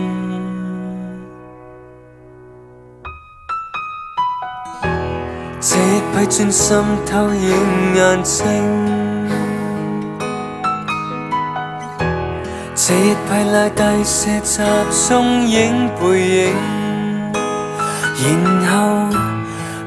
[6.14, 7.50] 这一批专心偷影
[7.96, 8.46] 眼睛，
[12.76, 14.62] 这一批拉低些集
[15.08, 15.10] 中
[15.48, 16.04] 影背
[18.20, 18.30] 影，
[18.62, 18.78] 然后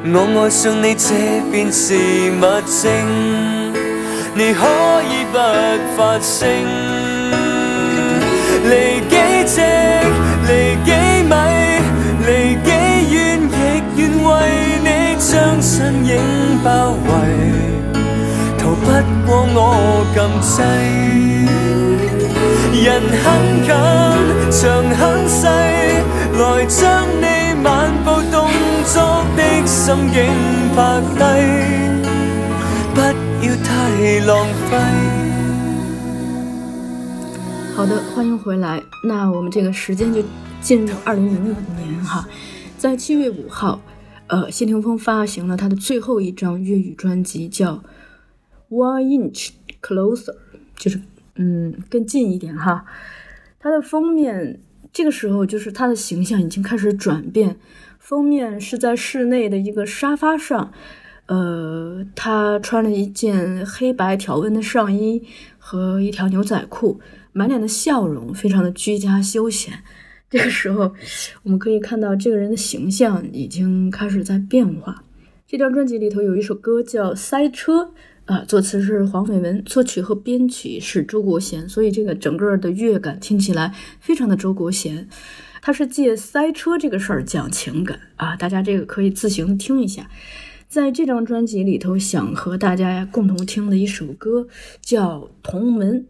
[0.05, 1.09] 我爱上你，这
[1.53, 2.83] 便是物证。
[4.35, 4.61] 你可
[5.09, 5.39] 以不
[5.97, 6.45] 发声，
[8.65, 8.71] 离
[9.09, 9.15] 几
[9.47, 9.55] 尺，
[10.49, 10.51] 离
[10.85, 10.91] 几
[11.23, 11.33] 米，
[12.27, 12.29] 离
[12.65, 12.66] 几远，亦愿为
[15.37, 16.17] 将身影
[16.65, 17.11] 包围，
[18.57, 18.87] 逃不
[19.27, 19.61] 过我
[20.15, 20.57] 禁制。
[22.83, 22.87] 人
[23.23, 23.27] 很
[23.61, 23.69] 近，
[24.51, 24.57] 墙
[24.97, 25.45] 很细，
[26.39, 28.49] 来将你漫步动
[28.87, 28.97] 作
[29.37, 30.17] 的心境
[30.75, 30.81] 拍
[31.19, 31.21] 低，
[32.95, 32.97] 不
[33.45, 33.69] 要太
[34.25, 34.33] 浪
[34.71, 34.73] 费。
[37.77, 38.83] 好的，欢迎回来。
[39.05, 40.23] 那我们这个时间就
[40.63, 42.27] 进入二零零五年哈，
[42.79, 43.79] 在七月五号，
[44.29, 47.75] 呃，谢霆锋发行了他的最后一张粤语专辑，叫
[48.71, 49.51] 《One Inch
[49.81, 50.33] Closer》，
[50.77, 51.01] 就是
[51.37, 52.85] 嗯更近一点哈。
[53.61, 54.61] 它的封面
[54.93, 57.57] 这个时候就是他的形象已经开始转变，
[57.99, 60.73] 封面是在室内的一个沙发上，
[61.27, 65.23] 呃，他穿了一件黑白条纹的上衣
[65.59, 67.01] 和一条牛仔裤。
[67.33, 69.83] 满脸的笑容，非常的居家休闲。
[70.29, 70.93] 这个时候，
[71.45, 75.05] 我们可以看到这个人的形象已经开始在变化。
[75.47, 77.83] 这张专辑里头有一首歌叫《塞车》，
[78.25, 85.09] 啊，作词是黄伟文，作曲和编曲是周国贤，所以这个整个的乐感听起来非常的周国贤。
[85.63, 90.11] 他是借塞车这个事儿讲情感啊，大家这个可以自行听一下。
[90.69, 94.49] 在这张专辑里头，想和大家共同听的一首歌
[94.81, 96.01] 叫《同门》。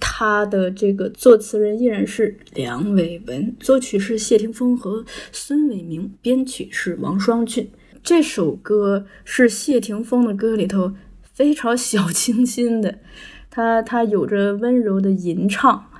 [0.00, 7.70] 他的这个作词人依然是梁伟文，作曲是谢霆锋和孙伟明，编曲是王双俊。
[8.02, 10.92] 这首歌是谢霆锋的歌里头
[11.22, 12.98] 非常小清新的，
[13.50, 15.90] 他他有着温柔的吟唱，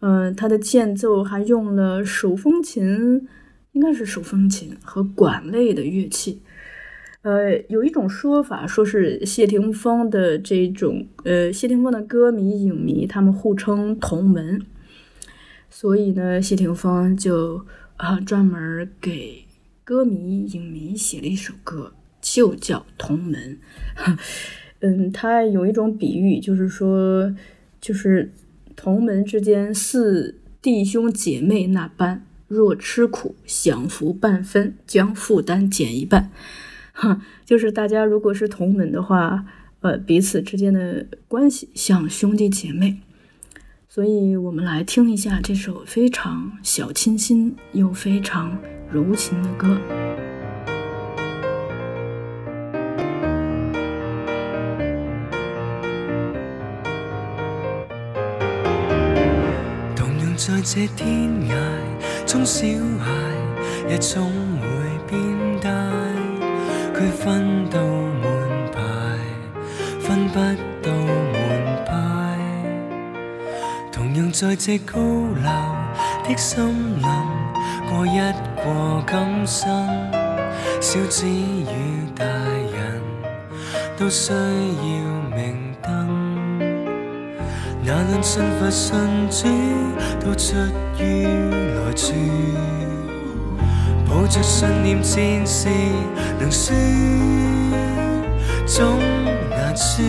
[0.00, 3.26] 嗯，他的间奏还用了手风琴，
[3.72, 6.42] 应该是手风琴和管类的乐器。
[7.24, 14.60] 呃，有一种说法，说是谢霆锋的这种，呃，谢霆锋的歌迷、影迷，他们互称同门，
[15.70, 17.64] 所以呢，谢霆锋就
[17.96, 19.46] 啊专门给
[19.84, 23.58] 歌迷、影迷写了一首歌，就叫《同门》。
[24.80, 27.34] 嗯，他有一种比喻，就是说，
[27.80, 28.34] 就是
[28.76, 36.30] 同门之间似弟兄姐妹那般，若吃苦，享福半分，将负担减一半。
[36.94, 39.44] 哈， 就是大家如果是同门的话，
[39.80, 43.00] 呃，彼此之间的关系像兄弟姐妹，
[43.88, 48.56] 所以我们来听一下这首非常小清新又非常
[48.90, 49.76] 柔情的歌。
[59.96, 61.54] 同样在这天涯
[62.24, 62.66] 中，小
[62.98, 63.10] 孩
[63.90, 64.43] 也总。
[67.10, 68.22] 分到门
[68.72, 68.80] 牌，
[70.00, 70.38] 分不
[70.82, 71.92] 到门牌。
[73.92, 75.50] 同样在这高楼
[76.28, 76.66] 的森
[77.00, 77.08] 林，
[77.90, 78.18] 过一
[78.56, 79.88] 过今生，
[80.80, 83.00] 小子与大人
[83.96, 84.36] 都需要
[85.36, 86.58] 明灯。
[87.86, 88.96] 那论信佛信
[89.30, 89.46] 主，
[90.20, 90.56] 都出
[90.98, 92.12] 于来处。
[94.14, 95.68] 抱着信念，战士
[96.38, 96.72] 能输，
[98.64, 99.00] 总
[99.50, 100.04] 难输。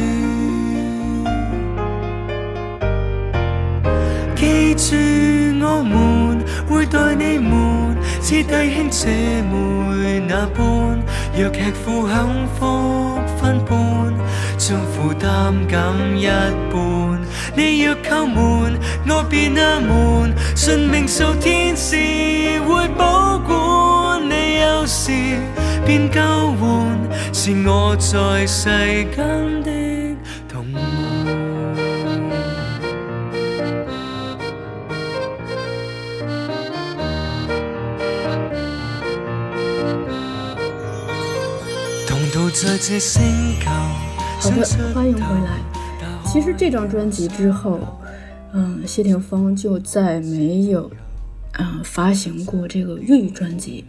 [4.35, 4.95] 记住，
[5.59, 6.39] 我们
[6.69, 9.07] 会待你们似弟兄姐
[9.41, 11.01] 妹那般，
[11.35, 12.29] 若剧苦享
[12.59, 14.13] 福分半，
[14.55, 15.79] 将负担减
[16.15, 16.27] 一
[16.71, 17.19] 半。
[17.55, 18.77] 你若叩门，
[19.09, 21.95] 我便阿门，信命数天使
[22.67, 23.64] 会保管
[24.85, 25.11] 你有时，
[25.83, 26.63] 便交换
[27.33, 28.69] 是我在世
[29.15, 30.15] 间的
[30.47, 30.83] 同伴。
[42.07, 43.23] 同渡在这星
[43.59, 43.71] 球。
[44.39, 44.63] 好的，
[44.93, 45.57] 欢迎回来。
[46.27, 47.79] 其实这张专辑之后，
[48.53, 50.91] 嗯，谢霆锋就再没有
[51.57, 53.85] 嗯发行过这个粤语专辑。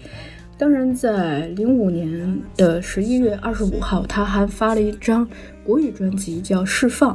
[0.58, 5.28] 当然，在零五年的十一月二十五号，他还发了一张
[5.62, 7.14] 国语专辑，叫《释放》。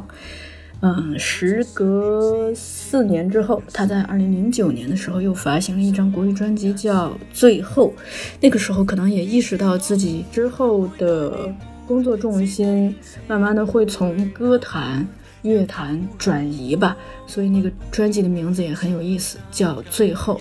[0.83, 7.93] 嗯，时隔四年之后，他在二零零九年的时候又发行了一张国语专辑，叫《最后》。
[8.39, 11.51] 那个时候可能也意识到自己之后的
[11.87, 12.95] 工作重心
[13.27, 15.07] 慢慢的会从歌坛、
[15.41, 20.35] 乐坛转移吧，所以那个专辑的名字也很有意思，叫《最后》。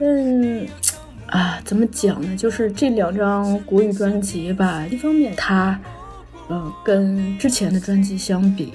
[0.00, 0.66] 嗯，
[1.26, 2.36] 啊，怎么讲呢？
[2.36, 5.80] 就是这两张国语专辑吧，一方面它，
[6.48, 8.72] 嗯，跟之前的专辑相比。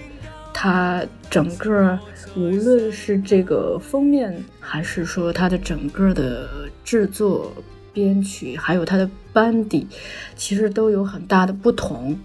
[0.51, 1.97] 它整个
[2.35, 6.49] 无论是这个封面，还是说它的整个的
[6.83, 7.53] 制作、
[7.93, 9.87] 编曲，还有它的班底，
[10.35, 12.19] 其实都有很大的不同。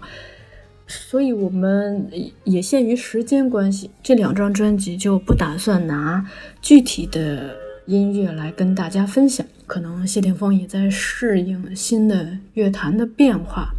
[0.85, 2.11] 所以我们
[2.43, 6.29] 也限于时间关系，这两张专辑就不打算拿
[6.61, 7.55] 具体的
[7.85, 9.45] 音乐来跟大家分享。
[9.67, 13.73] 可能谢霆锋也在适应新的乐坛的变化。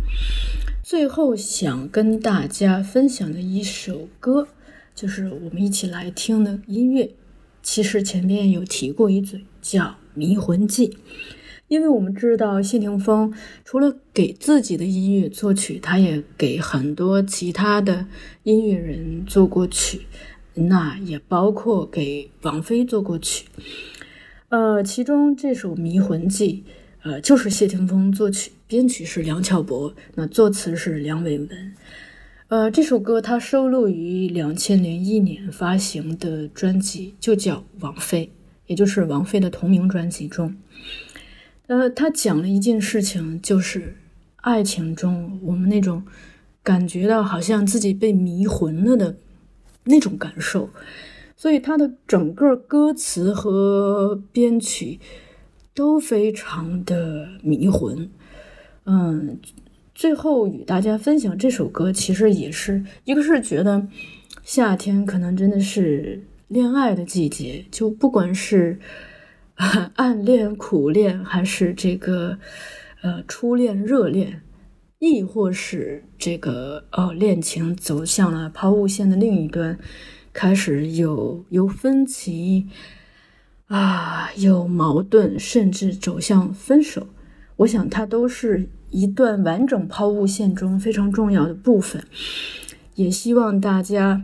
[0.82, 4.48] 最后想跟大家分享的一首歌，
[4.94, 7.10] 就是我们一起来听的音乐。
[7.62, 9.82] 其实前面有提过一嘴，叫
[10.14, 10.88] 《迷魂记》，
[11.66, 13.34] 因为我们知道谢霆锋
[13.64, 18.06] 除了给自己的音乐作曲，他也给很多其他的
[18.44, 20.02] 音乐人做过曲，
[20.54, 23.46] 那也包括给王菲做过曲。
[24.48, 26.64] 呃，其中这首《迷魂记》。
[27.02, 31.74] 呃，就是谢霆锋作曲，编曲是梁翘柏，那作词是梁伟文。
[32.48, 38.26] 呃，这首歌它收录于两千零一年发行的专辑，就叫《王菲》，
[38.66, 40.56] 也就是王菲的同名专辑中。
[41.68, 43.96] 呃，他讲了一件事情，就是
[44.36, 46.04] 爱情中我们那种
[46.64, 49.16] 感觉到好像自己被迷魂了的
[49.84, 50.70] 那种感受，
[51.36, 54.98] 所以他的整个歌词和编曲。
[55.74, 58.10] 都非常的迷魂，
[58.86, 59.38] 嗯，
[59.94, 63.86] 最后与大家分享这首歌，其实也是一个是觉得
[64.42, 68.78] 夏天可能真的是恋爱的季节，就不管是
[69.96, 72.38] 暗恋、苦恋，还是这个
[73.02, 74.40] 呃初恋、热恋，
[74.98, 79.78] 亦或是这个呃恋情走向了抛物线的另一端，
[80.36, 82.66] 开始有有分歧。
[83.68, 87.08] 啊，有矛盾，甚至走向分手，
[87.56, 92.04] 我想它都是一段完整抛物线中非常重要的部分。
[92.94, 94.22] 也希望大家，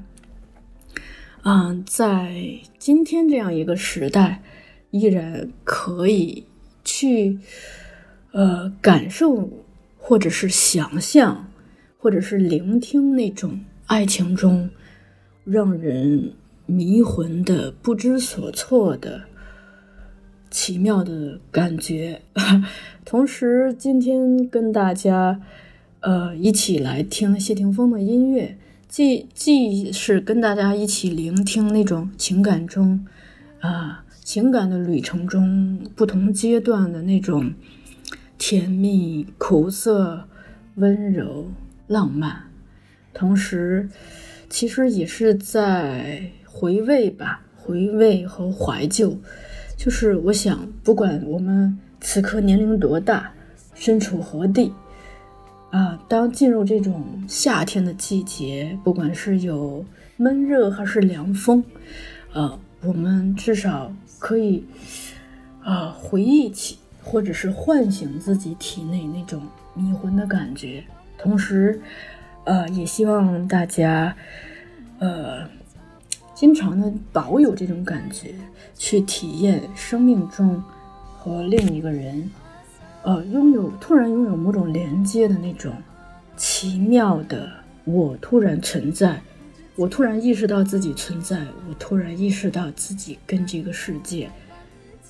[1.43, 4.45] 嗯，在今天这样一个时代，
[4.93, 6.45] 依然可以
[6.85, 7.41] 去，
[8.31, 9.51] 呃，感受，
[9.99, 11.49] 或者是想象，
[11.99, 14.71] 或者是聆听那种爱情中
[15.45, 16.33] 让人
[16.67, 19.23] 迷魂的、不知所措的。
[20.51, 22.21] 奇妙的感觉，
[23.07, 25.41] 同时今天跟大家，
[26.01, 33.07] 呃，一起来听谢霆锋的音乐，既既是跟大家一起聆听那种情感中，
[33.61, 37.55] 啊，情感的旅程中不同阶段的那种
[38.37, 40.29] 甜蜜、苦涩、
[40.75, 41.51] 温柔、
[41.87, 42.51] 浪漫，
[43.15, 43.89] 同时，
[44.53, 49.17] 其实也是在回味吧，回味和怀旧。
[49.79, 53.33] 就是我想，不管我们此刻年龄多大，
[53.75, 54.71] 身处何地，
[55.71, 59.83] 啊，当进入这种夏天的季节，不管是有
[60.19, 61.65] 闷热还是凉风，
[62.35, 64.67] 呃，我们至少可以，
[65.65, 69.41] 啊、回忆起或者是唤醒自己体内那种
[69.73, 70.85] 迷魂的感觉，
[71.17, 71.81] 同时，
[72.45, 74.17] 呃，也希望大家，
[74.99, 75.49] 呃，
[76.35, 78.35] 经常的保有这种感觉，
[78.77, 80.63] 去体验生命中
[81.19, 82.31] 和另一个人，
[83.03, 85.73] 呃，拥有突然拥有某种连接的那种
[86.37, 87.49] 奇妙的，
[87.85, 89.21] 我突然存在，
[89.77, 94.29] 我突然意识到自己存在，我突然意识到自己跟这个世界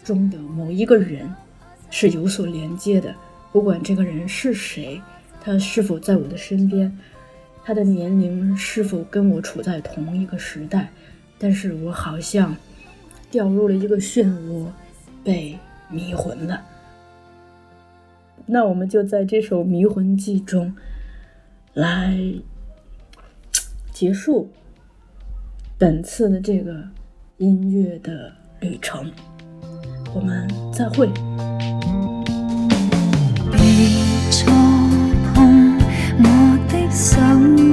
[0.04, 1.34] 中的某一个人
[1.88, 3.14] 是有所连接的，
[3.52, 5.00] 不管这个人是谁，
[5.40, 6.94] 他是否在我的身边，
[7.64, 10.90] 他的年龄是否跟我处在同一个时代，
[11.38, 12.56] 但是我好像
[13.30, 14.66] 掉入了一个漩涡，
[15.22, 15.58] 被
[15.88, 16.60] 迷魂了。
[18.46, 20.74] 那我们就在这首《迷魂记》中
[21.74, 22.18] 来
[23.92, 24.50] 结束
[25.78, 26.82] 本次的这个
[27.38, 29.10] 音乐的旅程。
[30.12, 31.08] 我们再会。
[37.02, 37.71] 我